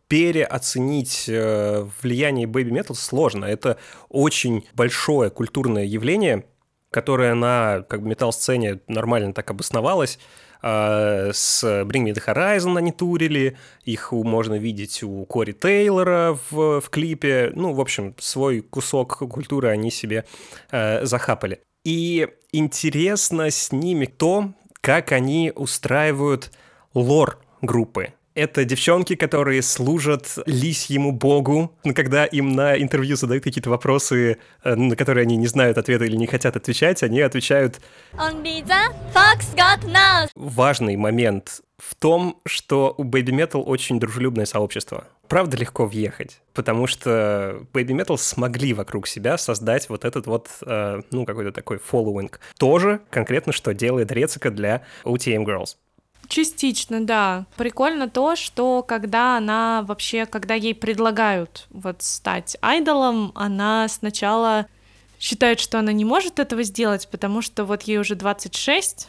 [0.08, 3.46] Переоценить влияние Baby Metal сложно.
[3.46, 3.78] Это
[4.10, 6.44] очень большое культурное явление,
[6.94, 10.20] которое на как бы метал-сцене нормально так обосновалось.
[10.62, 16.80] А, с Bring Me The Horizon они турили, их можно видеть у Кори Тейлора в,
[16.80, 17.50] в клипе.
[17.52, 20.24] Ну, в общем, свой кусок культуры они себе
[20.70, 21.62] э, захапали.
[21.84, 26.52] И интересно с ними то, как они устраивают
[26.94, 31.72] лор группы это девчонки, которые служат лисьему богу.
[31.94, 36.16] Когда им на интервью задают какие-то вопросы, э, на которые они не знают ответа или
[36.16, 37.80] не хотят отвечать, они отвечают...
[40.34, 45.04] Важный момент в том, что у Baby Metal очень дружелюбное сообщество.
[45.28, 51.02] Правда, легко въехать, потому что Baby Metal смогли вокруг себя создать вот этот вот, э,
[51.10, 52.30] ну, какой-то такой following.
[52.58, 55.76] Тоже конкретно, что делает Рецика для OTM Girls.
[56.28, 57.46] Частично, да.
[57.56, 64.66] Прикольно то, что когда она вообще, когда ей предлагают вот стать айдолом, она сначала
[65.18, 69.08] считает, что она не может этого сделать, потому что вот ей уже 26,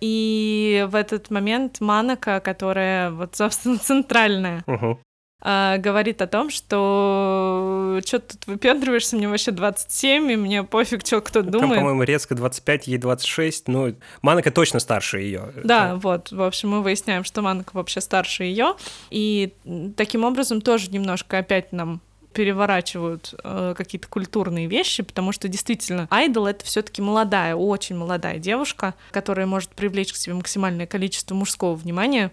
[0.00, 4.98] и в этот момент Манака, которая вот, собственно, центральная, uh-huh
[5.42, 11.06] э, говорит о том, что что ты тут выпендриваешься, мне вообще 27, и мне пофиг,
[11.06, 11.70] что кто думает.
[11.70, 15.52] Там, по-моему, резко 25, ей 26, ну, Манака точно старше ее.
[15.56, 18.74] Да, да, вот, в общем, мы выясняем, что Манака вообще старше ее,
[19.10, 19.54] и
[19.96, 22.00] таким образом тоже немножко опять нам
[22.36, 28.94] переворачивают э, какие-то культурные вещи, потому что действительно айдол это все-таки молодая, очень молодая девушка,
[29.10, 32.30] которая может привлечь к себе максимальное количество мужского внимания.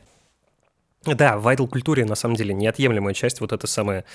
[1.05, 4.05] Да, в айдол-культуре на самом деле неотъемлемая часть вот эта самая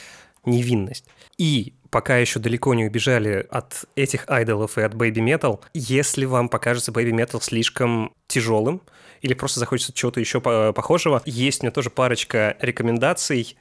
[0.44, 1.04] невинность.
[1.36, 6.48] И пока еще далеко не убежали от этих айдолов и от Baby Metal, если вам
[6.48, 8.82] покажется Baby Metal слишком тяжелым,
[9.20, 13.56] или просто захочется чего-то еще похожего, есть у меня тоже парочка рекомендаций.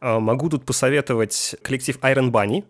[0.00, 2.64] А, могу тут посоветовать коллектив Iron Bunny,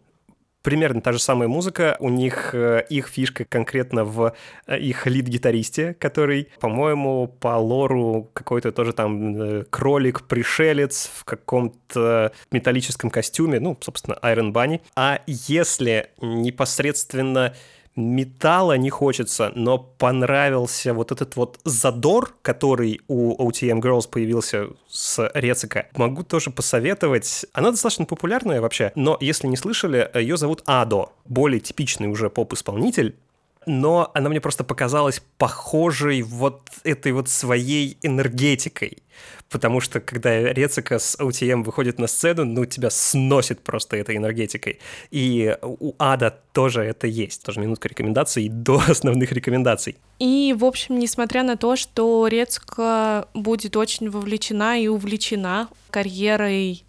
[0.62, 1.96] примерно та же самая музыка.
[2.00, 4.34] У них э, их фишка конкретно в
[4.66, 13.10] э, их лид-гитаристе, который, по-моему, по лору какой-то тоже там э, кролик-пришелец в каком-то металлическом
[13.10, 14.80] костюме, ну, собственно, Iron Bunny.
[14.96, 17.54] А если непосредственно
[18.00, 25.30] металла не хочется, но понравился вот этот вот задор, который у OTM Girls появился с
[25.34, 25.86] Рецика.
[25.96, 27.46] Могу тоже посоветовать.
[27.52, 31.10] Она достаточно популярная вообще, но если не слышали, ее зовут Адо.
[31.26, 33.16] Более типичный уже поп-исполнитель
[33.66, 38.98] но она мне просто показалась похожей вот этой вот своей энергетикой.
[39.50, 44.78] Потому что когда Рецика с OTM выходит на сцену, ну, тебя сносит просто этой энергетикой.
[45.10, 47.42] И у Ада тоже это есть.
[47.44, 49.96] Тоже минутка рекомендаций до основных рекомендаций.
[50.20, 56.84] И, в общем, несмотря на то, что Рецка будет очень вовлечена и увлечена карьерой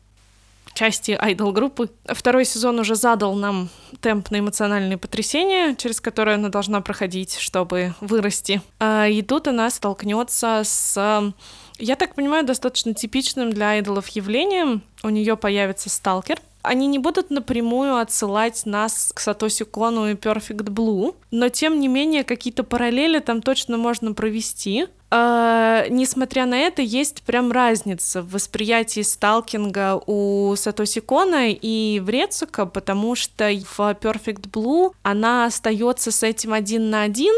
[0.74, 1.90] части айдол-группы.
[2.06, 3.70] Второй сезон уже задал нам
[4.00, 8.62] темп на эмоциональные потрясения, через которые она должна проходить, чтобы вырасти.
[8.80, 11.34] А, и тут она столкнется с,
[11.78, 14.82] я так понимаю, достаточно типичным для айдолов явлением.
[15.04, 20.70] У нее появится сталкер, они не будут напрямую отсылать нас к Сатоси Кону и Perfect
[20.70, 24.88] Blue, но тем не менее какие-то параллели там точно можно провести.
[25.10, 32.08] Uh, несмотря на это, есть прям разница в восприятии сталкинга у Сатоси Кона и в
[32.08, 37.34] Рецука, потому что в Perfect Blue она остается с этим один на один,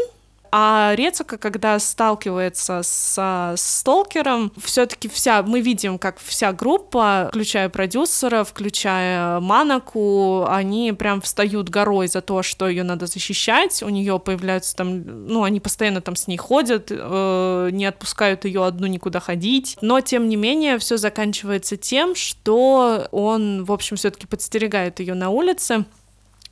[0.56, 8.44] А Рецука, когда сталкивается с сталкером, все-таки вся, мы видим, как вся группа, включая продюсера,
[8.44, 13.82] включая Манаку, они прям встают горой за то, что ее надо защищать.
[13.82, 18.64] У нее появляются там, ну, они постоянно там с ней ходят, э, не отпускают ее
[18.64, 19.76] одну никуда ходить.
[19.80, 25.30] Но тем не менее, все заканчивается тем, что он, в общем, все-таки подстерегает ее на
[25.30, 25.84] улице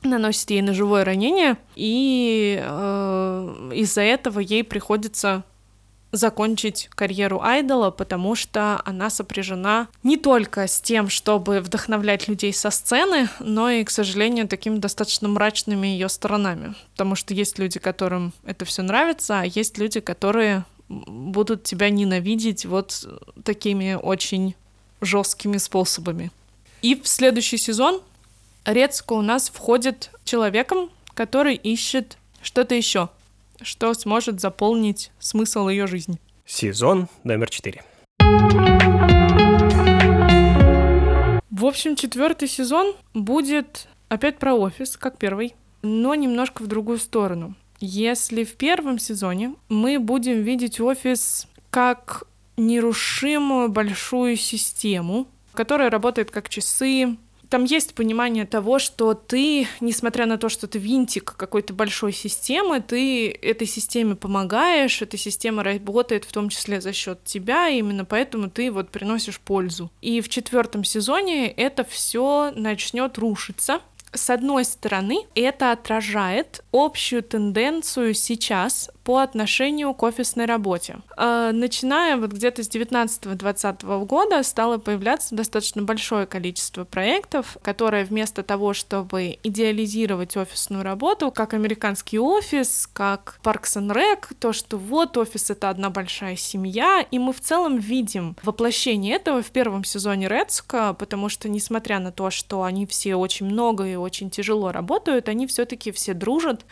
[0.07, 5.43] наносит ей ножевое ранение, и э, из-за этого ей приходится
[6.13, 12.69] закончить карьеру айдола, потому что она сопряжена не только с тем, чтобы вдохновлять людей со
[12.69, 16.75] сцены, но и, к сожалению, такими достаточно мрачными ее сторонами.
[16.91, 22.65] Потому что есть люди, которым это все нравится, а есть люди, которые будут тебя ненавидеть
[22.67, 23.07] вот
[23.43, 24.55] такими очень
[25.01, 26.31] жесткими способами.
[26.83, 28.01] И в следующий сезон
[28.65, 33.09] Рецко у нас входит человеком, который ищет что-то еще,
[33.61, 36.17] что сможет заполнить смысл ее жизни.
[36.45, 37.83] Сезон номер четыре.
[41.49, 47.55] В общем, четвертый сезон будет опять про офис, как первый, но немножко в другую сторону.
[47.81, 52.23] Если в первом сезоне мы будем видеть офис как
[52.55, 57.17] нерушимую большую систему, которая работает как часы,
[57.53, 62.81] там есть понимание того, что ты, несмотря на то, что ты винтик какой-то большой системы,
[62.81, 68.05] ты этой системе помогаешь, эта система работает в том числе за счет тебя, и именно
[68.05, 69.91] поэтому ты вот приносишь пользу.
[70.01, 73.81] И в четвертом сезоне это все начнет рушиться,
[74.13, 80.99] с одной стороны, это отражает общую тенденцию сейчас по отношению к офисной работе.
[81.17, 88.43] А, начиная вот где-то с 19-20 года стало появляться достаточно большое количество проектов, которые вместо
[88.43, 95.17] того, чтобы идеализировать офисную работу, как американский офис, как Parks and Rec, то, что вот
[95.17, 100.29] офис— это одна большая семья, и мы в целом видим воплощение этого в первом сезоне
[100.29, 105.29] Редска, потому что, несмотря на то, что они все очень много и очень тяжело работают,
[105.29, 106.65] они все-таки все дружат,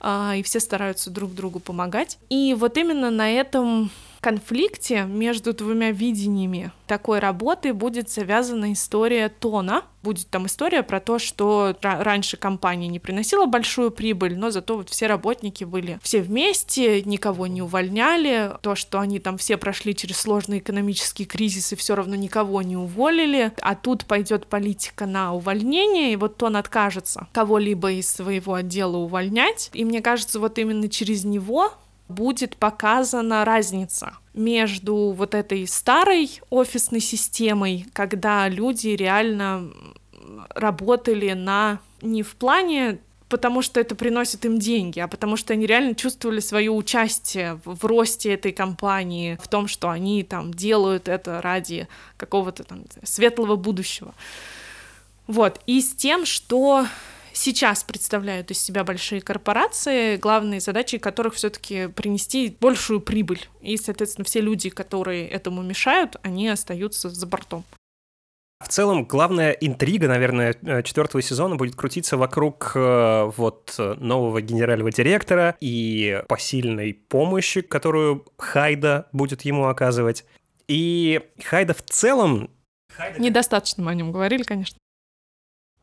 [0.00, 2.18] а, и все стараются друг другу помогать.
[2.28, 3.90] И вот именно на этом
[4.22, 9.82] конфликте между двумя видениями такой работы будет завязана история тона.
[10.02, 14.90] Будет там история про то, что раньше компания не приносила большую прибыль, но зато вот
[14.90, 18.52] все работники были все вместе, никого не увольняли.
[18.60, 22.76] То, что они там все прошли через сложный экономический кризис и все равно никого не
[22.76, 23.52] уволили.
[23.60, 29.70] А тут пойдет политика на увольнение, и вот тон откажется кого-либо из своего отдела увольнять.
[29.72, 31.72] И мне кажется, вот именно через него
[32.12, 39.72] будет показана разница между вот этой старой офисной системой, когда люди реально
[40.54, 42.98] работали на не в плане
[43.32, 47.76] потому что это приносит им деньги, а потому что они реально чувствовали свое участие в,
[47.76, 51.88] в росте этой компании, в том, что они там делают это ради
[52.18, 54.12] какого-то там светлого будущего.
[55.26, 56.86] Вот, и с тем, что
[57.32, 63.48] сейчас представляют из себя большие корпорации, главные задачи которых все-таки принести большую прибыль.
[63.60, 67.64] И, соответственно, все люди, которые этому мешают, они остаются за бортом.
[68.60, 74.92] В целом, главная интрига, наверное, э, четвертого сезона будет крутиться вокруг э, вот нового генерального
[74.92, 80.24] директора и посильной помощи, которую Хайда будет ему оказывать.
[80.68, 82.50] И Хайда в целом...
[83.18, 84.78] Недостаточно мы о нем говорили, конечно.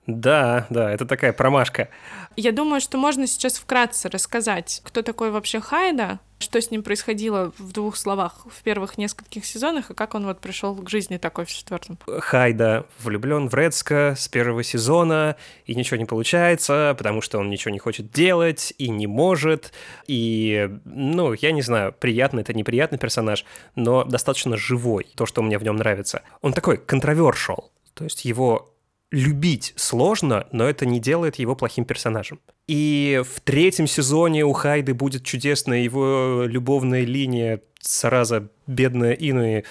[0.09, 1.89] Да, да, это такая промашка.
[2.35, 7.51] Я думаю, что можно сейчас вкратце рассказать, кто такой вообще Хайда, что с ним происходило
[7.57, 11.45] в двух словах в первых нескольких сезонах, и как он вот пришел к жизни такой
[11.45, 11.99] в четвертом.
[12.07, 15.35] Хайда влюблен в Редска с первого сезона,
[15.65, 19.71] и ничего не получается, потому что он ничего не хочет делать и не может.
[20.07, 23.45] И, ну, я не знаю, приятный это неприятный персонаж,
[23.75, 26.23] но достаточно живой, то, что мне в нем нравится.
[26.41, 28.68] Он такой контровершал, то есть его
[29.11, 32.39] любить сложно, но это не делает его плохим персонажем.
[32.67, 39.65] И в третьем сезоне у Хайды будет чудесная его любовная линия сраза бедная Инуи,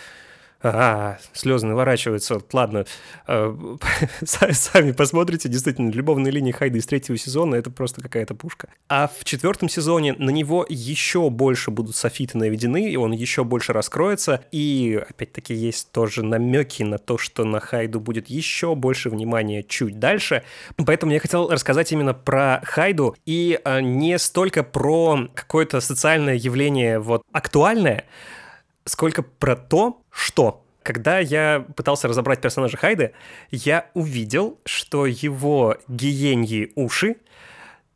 [0.60, 2.40] а, слезы наворачиваются.
[2.52, 2.84] Ладно,
[3.26, 3.76] э,
[4.24, 5.48] сами посмотрите.
[5.48, 8.68] Действительно, любовные линии Хайда из третьего сезона— это просто какая-то пушка.
[8.88, 13.72] А в четвертом сезоне на него еще больше будут софиты наведены, и он еще больше
[13.72, 14.44] раскроется.
[14.50, 20.00] И, опять-таки, есть тоже намеки на то, что на Хайду будет еще больше внимания чуть
[20.00, 20.42] дальше.
[20.76, 26.98] Поэтому я хотел рассказать именно про Хайду и а, не столько про какое-то социальное явление
[26.98, 28.04] вот актуальное,
[28.88, 33.12] сколько про то, что когда я пытался разобрать персонажа Хайды,
[33.50, 37.16] я увидел, что его гиеньи уши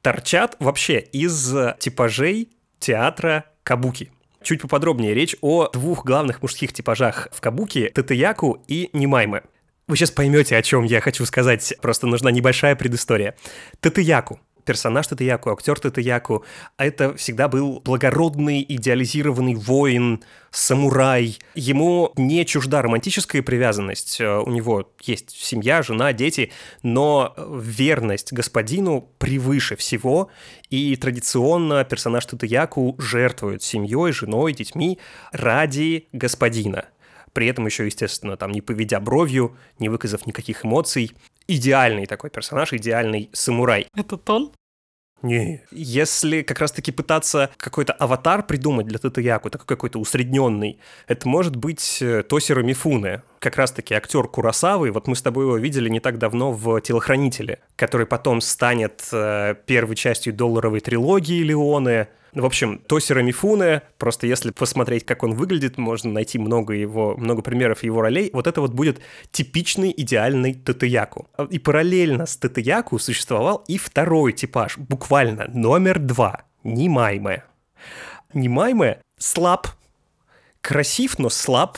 [0.03, 4.13] торчат вообще из типажей театра кабуки.
[4.43, 9.43] Чуть поподробнее речь о двух главных мужских типажах в кабуки— Татаяку и Нимаймы.
[9.87, 13.37] Вы сейчас поймете, о чем я хочу сказать, просто нужна небольшая предыстория.
[13.81, 16.45] Татаяку персонаж Татаяку, актер Татаяку,
[16.77, 21.39] а это всегда был благородный, идеализированный воин, самурай.
[21.55, 26.53] Ему не чужда романтическая привязанность, э, у него есть семья, жена, дети,
[26.83, 30.31] но верность господину превыше всего,
[30.71, 34.99] и традиционно персонаж Татаяку жертвует семьей, женой, детьми
[35.33, 36.87] ради господина
[37.33, 41.13] при этом еще, естественно, там не поведя бровью, не выказав никаких эмоций.
[41.53, 43.87] Идеальный такой персонаж, идеальный самурай.
[43.95, 44.53] Это тон?
[45.21, 51.57] Не, если как раз-таки пытаться какой-то аватар придумать для Татаяку, такой какой-то усредненный, это может
[51.57, 56.01] быть э, Тосиро Мифуне, как раз-таки актер Курасавы, вот мы с тобой его видели не
[56.01, 62.79] так давно в «Телохранителе», который потом станет э, первой частью долларовой трилогии Леоны, в общем,
[62.79, 68.01] Тосира Мифуне, просто если посмотреть, как он выглядит, можно найти много его, много примеров его
[68.01, 68.31] ролей.
[68.33, 71.29] Вот это вот будет типичный идеальный Татаяку.
[71.51, 77.45] И параллельно с Татаяку существовал и второй типаж, буквально номер два, Нимайме.
[78.33, 79.67] Нимайме слаб,
[80.63, 81.77] красив, но слаб,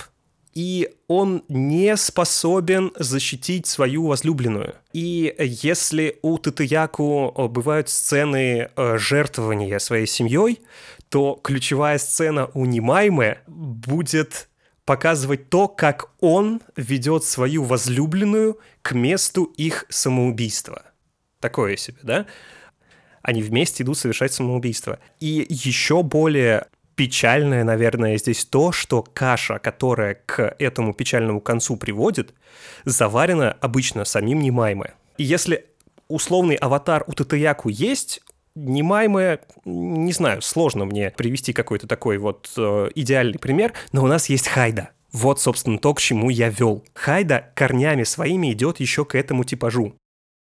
[0.55, 4.75] и он не способен защитить свою возлюбленную.
[4.93, 10.61] И если у Татыяку э, бывают сцены э, жертвования своей семьей,
[11.09, 14.49] то ключевая сцена у Нимаймы будет
[14.85, 20.83] показывать то, как он ведет свою возлюбленную к месту их самоубийства.
[21.41, 22.27] Такое себе, да?
[23.23, 24.99] Они вместе идут совершать самоубийство.
[25.19, 32.35] И еще более печальное, наверное, здесь то, что каша, которая к этому печальному концу приводит,
[32.85, 34.95] заварена обычно самим Немайме.
[35.19, 35.67] И если
[36.09, 38.21] условный аватар у Татаяку есть,
[38.57, 44.29] Немаймы, не знаю, сложно мне привести какой-то такой вот э, идеальный пример, но у нас
[44.29, 44.91] есть Хайда.
[45.11, 46.85] Вот, собственно, то, к чему я вел.
[46.95, 49.95] Хайда корнями своими идет еще к этому типажу.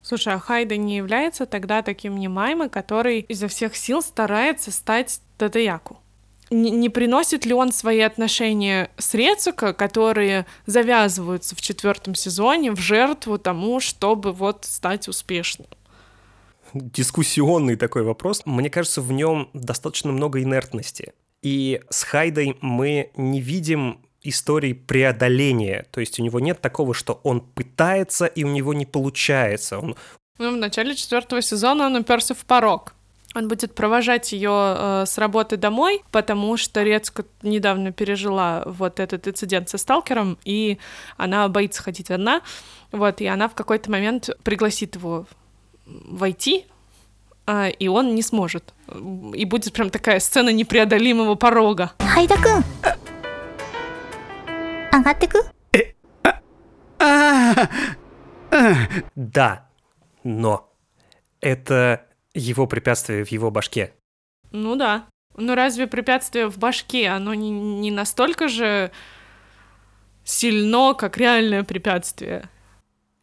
[0.03, 5.99] Слушай, а Хайда не является тогда таким Немаймы, который изо всех сил старается стать Татаяку?
[6.51, 12.81] Не, не приносит ли он свои отношения с Рецука, которые завязываются в четвертом сезоне, в
[12.81, 15.69] жертву тому, чтобы вот стать успешным?
[16.75, 18.43] Дискуссионный такой вопрос.
[18.45, 21.13] Мне кажется, в нем достаточно много инертности.
[21.43, 25.87] И с Хайдой мы не видим истории преодоления.
[25.91, 29.79] То есть у него нет такого, что он пытается, и у него не получается.
[29.79, 29.97] Он...
[30.39, 32.96] Ну, в начале четвертого сезона он уперся в порог.
[33.37, 39.29] Он будет провожать ее э, с работы домой, потому что Рецко недавно пережила вот этот
[39.29, 40.79] инцидент со сталкером, и
[41.19, 42.41] она боится ходить одна.
[42.93, 45.27] Вот, и она в какой-то момент пригласит его
[45.85, 46.65] войти,
[47.47, 48.73] э, и он не сможет.
[49.35, 51.93] И будет прям такая сцена непреодолимого порога.
[51.99, 52.65] Хайда-кун!
[59.15, 59.69] Да,
[60.25, 60.73] но
[61.43, 62.06] это
[62.37, 63.93] его препятствие в его башке.
[64.53, 65.07] Ну да.
[65.37, 68.91] Но разве препятствие в башке, оно не, не настолько же
[70.25, 72.49] сильно, как реальное препятствие?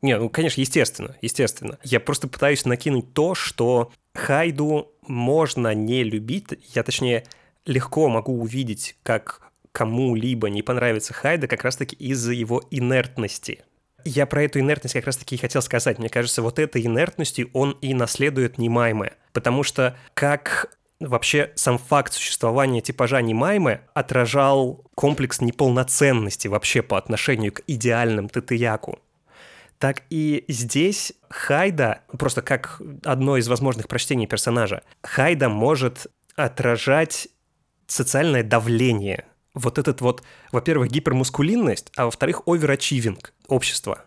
[0.02, 1.80] Не, ну, конечно, естественно, естественно.
[1.84, 6.48] Я просто пытаюсь накинуть то, что Хайду можно не любить.
[6.76, 7.24] Я, точнее,
[7.66, 9.42] легко могу увидеть, как
[9.72, 13.64] кому-либо не понравится Хайда как раз-таки из-за его инертности.
[14.06, 16.00] Я про эту инертность как раз-таки и хотел сказать.
[16.00, 19.14] Мне кажется, вот этой инертностью он и наследует Немаймы.
[19.32, 27.54] Потому что как вообще сам факт существования типажа Немаймы отражал комплекс неполноценности вообще по отношению
[27.54, 29.00] к идеальным Татыяку
[29.84, 37.28] так и здесь Хайда, просто как одно из возможных прочтений персонажа, Хайда может отражать
[37.86, 44.06] социальное давление вот этот вот, во-первых, гипермускулинность, а во-вторых, оверачивинг общества.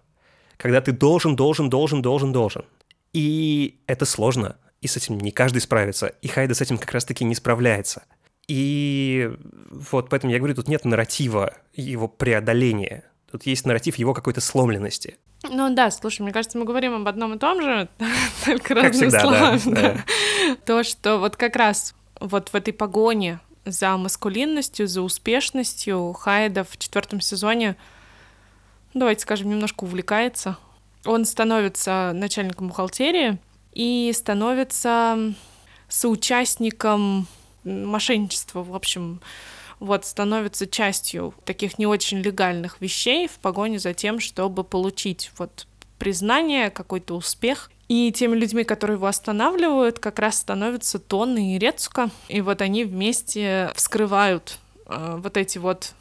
[0.57, 2.65] Когда ты должен, должен, должен, должен, должен.
[3.13, 7.25] И это сложно, и с этим не каждый справится, и Хайда с этим как раз-таки
[7.25, 8.05] не справляется.
[8.49, 9.31] И
[9.71, 13.05] вот поэтому я говорю, тут нет нарратива его преодоления.
[13.31, 15.17] Тут есть нарратив его какой-то сломленности.
[15.49, 17.89] Ну да, слушай, мне кажется, мы говорим об одном и том же,
[18.45, 19.61] только разными словами.
[19.65, 20.57] Да, да.
[20.65, 26.12] То, что вот как раз вот в этой погоне за маскулинностью, за успешностью.
[26.12, 27.77] Хайда в четвертом сезоне,
[28.95, 30.57] давайте скажем, немножко увлекается.
[31.05, 33.39] Он становится начальником бухгалтерии
[33.73, 35.35] и становится
[35.89, 37.27] соучастником
[37.64, 39.21] мошенничества, в общем,
[39.79, 45.67] вот, становится частью таких не очень легальных вещей в погоне за тем, чтобы получить вот
[45.99, 52.11] признание, какой-то успех И теми людьми, которые его останавливают, как раз становятся Тонны и Рецука.
[52.28, 55.95] И вот они вместе вскрывают э, вот эти вот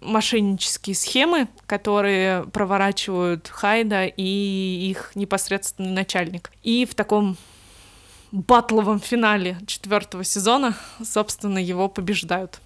[0.00, 6.50] мошеннические схемы, которые проворачивают Хайда и их непосредственный начальник.
[6.62, 7.36] И в таком
[8.32, 12.60] батловом финале четвертого сезона, собственно, его побеждают.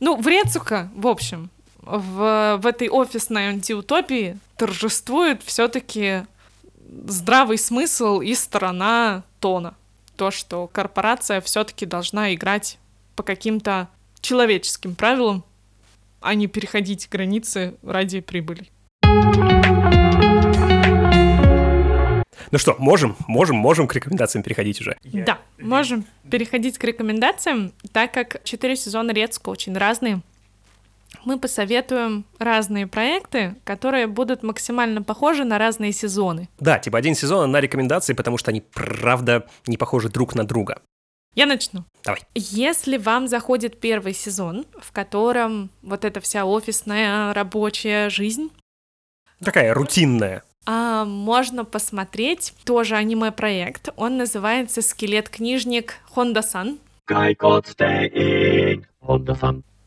[0.00, 1.50] Ну, в Рецука, в общем,
[1.80, 6.24] в, в этой офисной антиутопии торжествует все-таки
[7.06, 9.74] здравый смысл и сторона тона.
[10.16, 12.78] То, что корпорация все-таки должна играть
[13.16, 13.88] по каким-то
[14.20, 15.44] человеческим правилам,
[16.20, 18.68] а не переходить границы ради прибыли.
[22.50, 24.98] Ну что, можем, можем, можем к рекомендациям переходить уже.
[25.02, 30.20] Да, можем переходить к рекомендациям, так как четыре сезона Рецко очень разные.
[31.24, 36.48] Мы посоветуем разные проекты, которые будут максимально похожи на разные сезоны.
[36.58, 40.80] Да, типа один сезон на рекомендации, потому что они правда не похожи друг на друга.
[41.34, 41.84] Я начну.
[42.04, 42.20] Давай.
[42.34, 48.50] Если вам заходит первый сезон, в котором вот эта вся офисная рабочая жизнь...
[49.42, 50.42] Такая рутинная.
[50.66, 53.88] А, можно посмотреть тоже аниме-проект.
[53.96, 56.78] Он называется «Скелет-книжник Хонда-сан».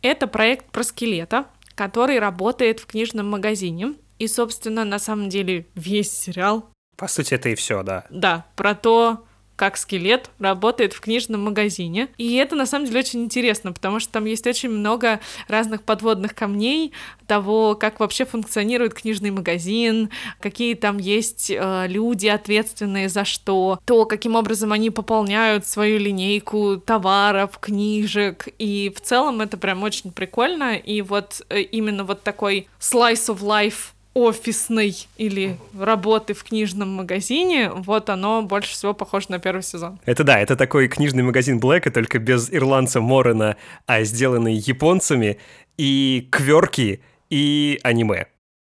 [0.06, 3.96] Это проект про скелета, который работает в книжном магазине.
[4.20, 6.70] И, собственно, на самом деле весь сериал...
[6.96, 8.06] По сути, это и все, да.
[8.12, 9.26] Да, про то,
[9.56, 12.10] как скелет работает в книжном магазине.
[12.18, 16.36] И это на самом деле очень интересно, потому что там есть очень много разных подводных
[16.36, 16.92] камней
[17.28, 24.06] того, как вообще функционирует книжный магазин, какие там есть э, люди ответственные за что, то,
[24.06, 28.48] каким образом они пополняют свою линейку товаров, книжек.
[28.60, 30.76] И в целом это прям очень прикольно.
[30.76, 37.70] И вот э, именно вот такой slice of life офисной или работы в книжном магазине,
[37.70, 40.00] вот оно больше всего похоже на первый сезон.
[40.06, 45.38] Это да, это такой книжный магазин Блэка, только без ирландца Морена, а сделанный японцами,
[45.78, 48.28] и кверки, и аниме.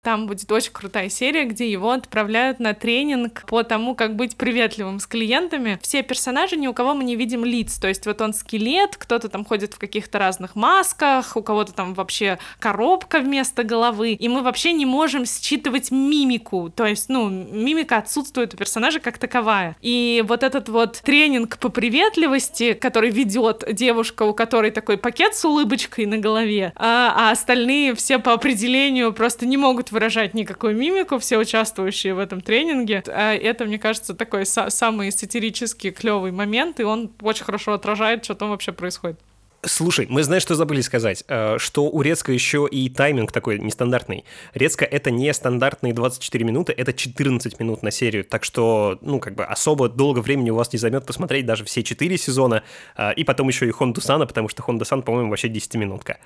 [0.03, 4.99] Там будет очень крутая серия, где его отправляют на тренинг по тому, как быть приветливым
[4.99, 5.77] с клиентами.
[5.83, 7.77] Все персонажи, ни у кого мы не видим лиц.
[7.77, 11.93] То есть вот он скелет, кто-то там ходит в каких-то разных масках, у кого-то там
[11.93, 14.13] вообще коробка вместо головы.
[14.13, 16.73] И мы вообще не можем считывать мимику.
[16.75, 19.75] То есть, ну, мимика отсутствует у персонажа как таковая.
[19.81, 25.45] И вот этот вот тренинг по приветливости, который ведет девушка, у которой такой пакет с
[25.45, 31.19] улыбочкой на голове, а, а остальные все по определению просто не могут выражать никакую мимику,
[31.19, 33.03] все участвующие в этом тренинге.
[33.07, 38.35] А это, мне кажется, такой самый сатирический клевый момент, и он очень хорошо отражает, что
[38.35, 39.19] там вообще происходит.
[39.63, 44.25] Слушай, мы знаем, что забыли сказать, э, что у Рецка еще и тайминг такой нестандартный.
[44.55, 49.35] Рецка— это не стандартные 24 минуты, это 14 минут на серию, так что, ну, как
[49.35, 52.63] бы особо долго времени у вас не займет посмотреть даже все 4 сезона,
[52.97, 56.17] э, и потом еще и Хонду Сана, потому что Хонда Сан, по-моему, вообще 10-минутка.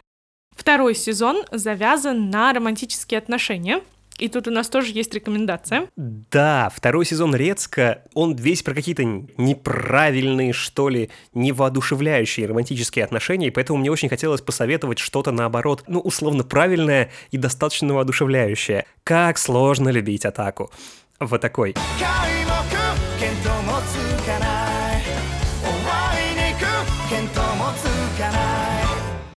[0.55, 3.81] Второй сезон завязан на романтические отношения.
[4.17, 5.89] И тут у нас тоже есть рекомендация.
[5.97, 13.51] Да, второй сезон Рецка, он весь про какие-то неправильные, что ли, невоодушевляющие романтические отношения, и
[13.51, 18.85] поэтому мне очень хотелось посоветовать что-то наоборот, ну, условно правильное и достаточно воодушевляющее.
[19.03, 20.71] Как сложно любить атаку.
[21.19, 21.75] Вот такой.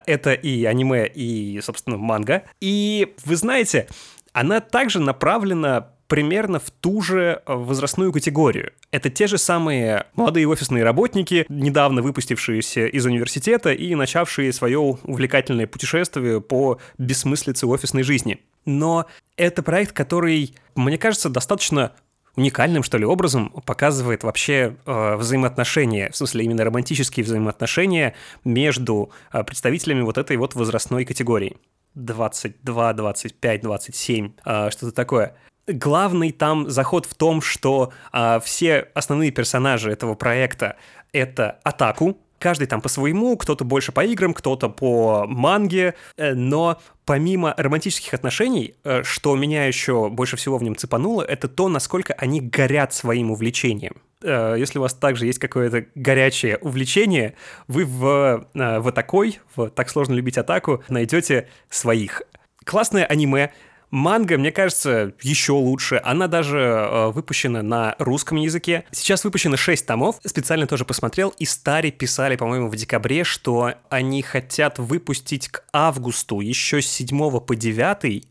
[0.07, 2.44] Это и аниме, и, собственно, манга.
[2.61, 3.88] И вы знаете,
[4.32, 8.72] она также направлена примерно в ту же э, возрастную категорию.
[8.90, 15.66] Это те же самые молодые офисные работники, недавно выпустившиеся из университета и начавшие свое увлекательное
[15.66, 18.40] путешествие по бессмыслице офисной жизни.
[18.64, 21.92] Но это проект, который, мне кажется, достаточно
[22.37, 28.14] уникальным, что ли, образом показывает вообще э, взаимоотношения, в смысле именно романтические взаимоотношения
[28.45, 31.57] между э, представителями вот этой вот возрастной категории.
[31.95, 35.34] 22, 25, 27, э, что-то такое.
[35.66, 40.76] Главный там заход в том, что э, все основные персонажи этого проекта—
[41.12, 46.80] это Атаку, каждый там по своему, кто-то больше по играм, кто-то по манге, э, но
[47.05, 52.14] помимо романтических отношений, э, что меня еще больше всего в нем цепануло, это то, насколько
[52.14, 53.97] они горят своим увлечением.
[54.22, 57.34] Э, если у вас также есть какое-то горячее увлечение,
[57.68, 62.22] вы в, в такой, в «Так сложно любить атаку» найдете своих.
[62.64, 63.53] Классное аниме,
[63.91, 66.01] Манга, мне кажется, еще лучше.
[66.05, 68.84] Она даже э, выпущена на русском языке.
[68.91, 70.16] Сейчас выпущено 6 томов.
[70.24, 71.32] Специально тоже посмотрел.
[71.39, 77.41] И Стари писали, по-моему, в декабре, что они хотят выпустить к августу еще с 7
[77.41, 78.28] по 9,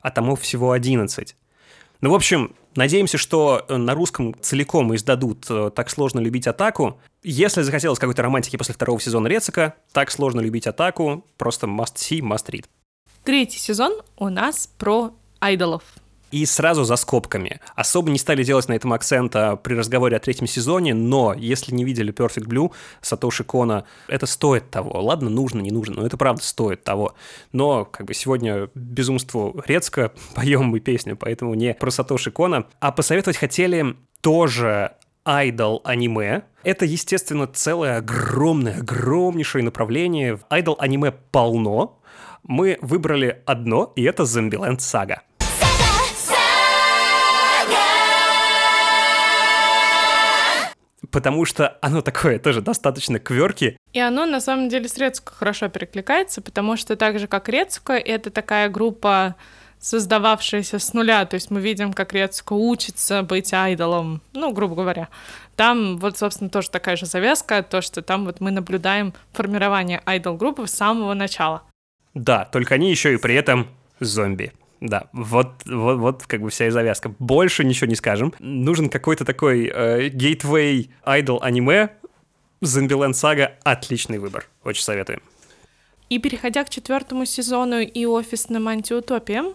[0.00, 1.36] а томов всего 11.
[2.00, 6.98] Ну, в общем, Надеемся, что э, на русском целиком издадут э, «Так сложно любить атаку».
[7.22, 12.20] Если захотелось какой-то романтики после второго сезона Рецика, «Так сложно любить атаку» просто must see,
[12.20, 12.64] must read.
[13.24, 15.82] Третий сезон у нас про айдолов.
[16.30, 17.58] И сразу за скобками.
[17.74, 21.84] Особо не стали делать на этом акцента при разговоре о третьем сезоне, но если не
[21.84, 22.70] видели Perfect Blue
[23.00, 25.02] Сатоши Кона, это стоит того.
[25.02, 27.14] Ладно, нужно, не нужно, но это правда стоит того.
[27.52, 32.66] Но как бы сегодня безумству Рецко поем мы песню, поэтому не про Сатоши Кона.
[32.78, 36.42] А посоветовать хотели тоже айдол аниме.
[36.62, 40.38] Это, естественно, целое огромное, огромнейшее направление.
[40.50, 42.00] Айдол аниме полно.
[42.42, 45.18] Мы выбрали одно, и это Zombieland Saga.
[51.10, 53.76] потому что оно такое тоже достаточно кверки.
[53.92, 57.92] И оно на самом деле с Рецко хорошо перекликается, потому что так же, как Рецко,
[57.92, 59.36] это такая группа,
[59.84, 65.10] создававшаяся с нуля, то есть мы видим, как Рецко учится быть айдолом, ну, грубо говоря.
[65.56, 70.66] Там вот, собственно, тоже такая же завязка, то, что там вот мы наблюдаем формирование айдол-группы
[70.66, 71.64] с самого начала.
[72.14, 73.68] Да, только они еще и при этом
[74.00, 74.54] зомби.
[74.80, 77.10] Да, вот, вот, вот как бы вся и завязка.
[77.18, 78.32] Больше ничего не скажем.
[78.38, 81.90] Нужен какой-то такой э, gateway idol аниме.
[82.62, 84.46] Zombieland Saga— отличный выбор.
[84.64, 85.20] Очень советуем.
[86.08, 89.54] И переходя к четвертому сезону и офисным антиутопиям,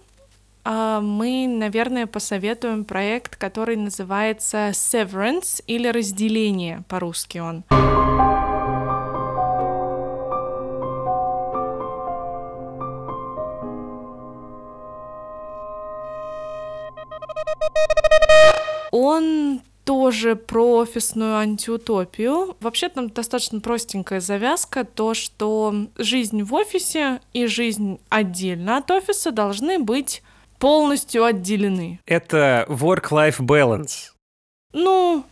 [0.66, 7.64] мы, наверное, посоветуем проект, который называется Severance или разделение по-русски он.
[18.92, 22.56] Он тоже про офисную антиутопию.
[22.60, 29.32] Вообще там достаточно простенькая завязка, то, что жизнь в офисе и жизнь отдельно от офиса
[29.32, 30.22] должны быть
[30.60, 32.00] полностью отделены.
[32.06, 34.12] Это work-life balance.
[34.74, 35.24] Ну,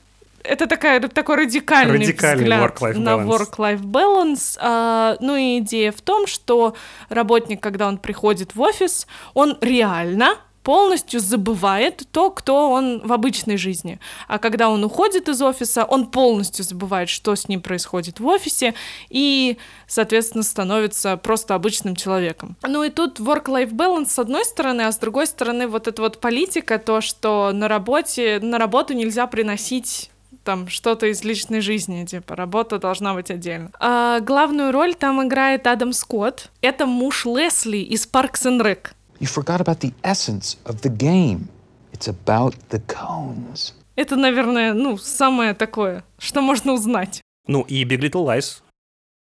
[0.43, 4.57] это такая, такой радикальный, радикальный взгляд work на work-life balance.
[4.59, 6.75] А, ну и идея в том, что
[7.09, 10.37] работник, когда он приходит в офис, он реально
[10.67, 14.01] полностью забывает то, кто он в обычной жизни.
[14.27, 18.73] А когда он уходит из офиса, он полностью забывает, что с ним происходит в офисе,
[19.09, 19.57] и,
[19.87, 22.57] соответственно, становится просто обычным человеком.
[22.63, 26.19] Ну и тут work-life balance с одной стороны, а с другой стороны вот эта вот
[26.19, 30.11] политика, то, что на работе, на работу нельзя приносить
[30.43, 33.71] там что-то из личной жизни, типа работа должна быть отдельно.
[33.79, 36.51] А, главную роль там играет Адам Скотт.
[36.61, 38.87] Это муж Лесли из Parks and Rec.
[39.19, 41.49] You forgot about the essence of the game.
[41.91, 43.73] It's about the cones.
[43.95, 47.21] Это, наверное, ну, самое такое, что можно узнать.
[47.47, 48.61] Ну, и Big Little Lies.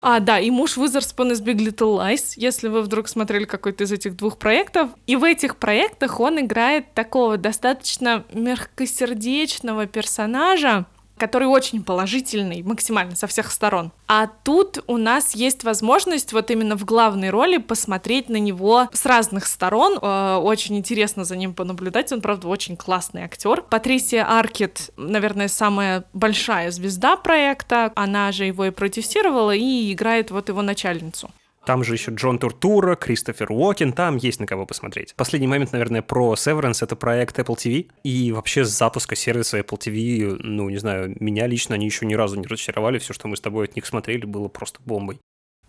[0.03, 3.93] А, да, и муж Уизерспун из Big Little Lies, если вы вдруг смотрели какой-то из
[3.93, 4.91] этих двух проектов.
[5.07, 13.27] И в этих проектах он играет такого достаточно мягкосердечного персонажа, который очень положительный, максимально со
[13.27, 13.93] всех сторон.
[14.09, 19.07] А тут у нас есть возможность вот именно в главной роли посмотреть на него с
[19.07, 19.99] разных сторон.
[20.01, 22.13] Э, очень интересно за ним понаблюдать.
[22.13, 23.63] Он, правда, очень классный актер.
[23.63, 27.93] Патрисия Аркет, наверное, самая большая звезда проекта.
[27.97, 31.31] Она же его и продюсировала и играет вот его начальницу.
[31.67, 35.17] Там же еще Джон Туртура, Кристофер Уокен, там есть на кого посмотреть.
[35.17, 37.91] Последний момент, наверное, про Severance— это проект Apple TV.
[38.05, 42.15] И вообще с запуска сервиса Apple TV, ну, не знаю, меня лично они еще ни
[42.15, 42.99] разу не разочаровали.
[42.99, 45.19] Все, что мы с тобой от них смотрели, было просто бомбой.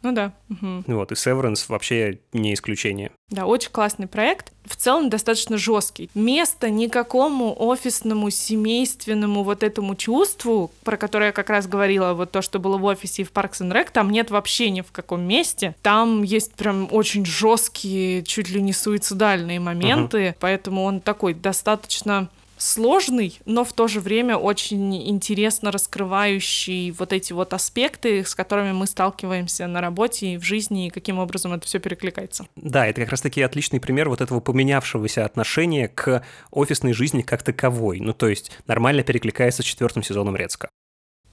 [0.03, 0.33] Ну да.
[0.49, 0.83] Угу.
[0.87, 3.11] Вот, и Severance вообще не исключение.
[3.29, 4.53] Да, очень классный проект.
[4.63, 6.09] В целом достаточно жесткий.
[6.13, 12.41] Места никакому офисному, семейственному вот этому чувству, про которое я как раз говорила, вот то,
[12.41, 15.21] что было в офисе и в Parks and Rec, там нет вообще ни в каком
[15.21, 15.75] месте.
[15.81, 20.35] Там есть прям очень жесткие, чуть ли не суицидальные моменты, угу.
[20.39, 27.33] поэтому он такой достаточно сложный, но в то же время очень интересно раскрывающий вот эти
[27.33, 31.65] вот аспекты, с которыми мы сталкиваемся на работе и в жизни, и каким образом это
[31.65, 32.47] все перекликается.
[32.55, 37.99] Да, это как раз-таки отличный пример вот этого поменявшегося отношения к офисной жизни как таковой.
[37.99, 40.69] Ну, то есть нормально перекликается с четвертым сезоном Рецка.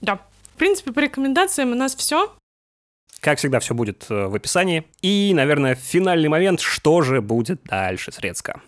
[0.01, 0.19] Да.
[0.53, 2.33] В принципе, по рекомендациям у нас все.
[3.19, 4.85] Как всегда, все будет э, в описании.
[5.01, 8.61] И, наверное, финальный момент, что же будет дальше с Рецка.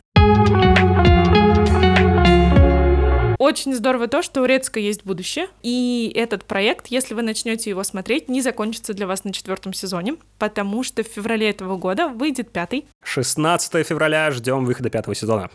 [3.38, 7.84] Очень здорово то, что у Рецка есть будущее, и этот проект, если вы начнете его
[7.84, 12.52] смотреть, не закончится для вас на четвертом сезоне, потому что в феврале этого года выйдет
[12.52, 12.86] пятый.
[13.04, 15.52] 16 февраля ждем выхода пятого сезона.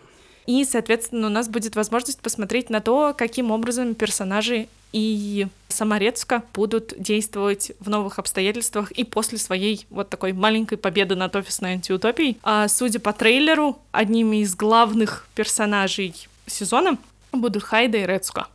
[0.47, 6.43] И, соответственно, у нас будет возможность посмотреть на то, каким образом персонажи и сама Рецка
[6.53, 12.39] будут действовать в новых обстоятельствах и после своей вот такой маленькой победы над офисной антиутопией.
[12.43, 16.99] А судя по трейлеру, одними из главных персонажей сезона
[17.33, 18.47] Будут Хайда и Рецко.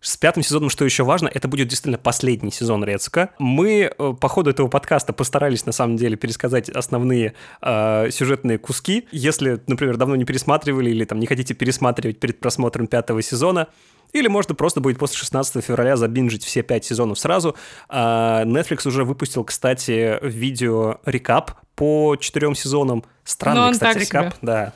[0.00, 3.30] С пятым сезоном, что еще важно, это будет действительно последний сезон Рецика.
[3.38, 9.08] Мы э, по ходу этого подкаста постарались, на самом деле, пересказать основные э, сюжетные куски.
[9.10, 13.68] Если, например, давно не пересматривали или там не хотите пересматривать перед просмотром пятого сезона,
[14.12, 17.56] или можно просто будет после 16 февраля забинжить все пять сезонов сразу.
[17.88, 23.02] А Netflix уже выпустил, кстати, видео рекап по четырем сезонам.
[23.24, 24.26] Странный, кстати, рекап.
[24.26, 24.38] Себе.
[24.42, 24.72] Да.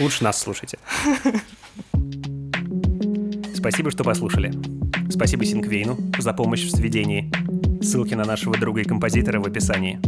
[0.00, 0.78] Лучше нас слушайте.
[3.60, 4.54] Спасибо, что послушали.
[5.10, 7.30] Спасибо Синквейну за помощь в сведении.
[7.82, 10.00] Ссылки на нашего друга и композитора в описании.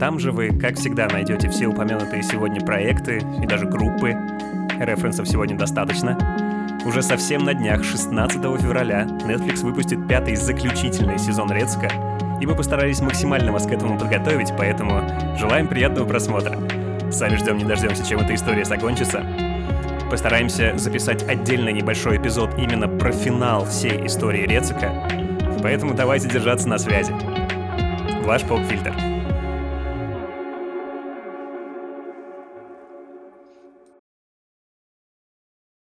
[0.00, 4.16] Там же вы, как всегда, найдете все упомянутые сегодня проекты и даже группы.
[4.80, 6.16] Референсов сегодня достаточно.
[6.86, 11.90] Уже совсем на днях, 16 февраля, Netflix выпустит пятый заключительный сезон Рецка,
[12.40, 15.02] и мы постарались максимально вас к этому подготовить, поэтому
[15.38, 16.58] желаем приятного просмотра.
[17.12, 19.22] Сами ждем не дождемся, чем эта история закончится.
[20.10, 24.92] Постараемся записать отдельно небольшой эпизод именно про финал всей истории Рецика,
[25.62, 27.12] поэтому давайте держаться на связи.
[28.24, 29.15] Ваш поп-фильтр.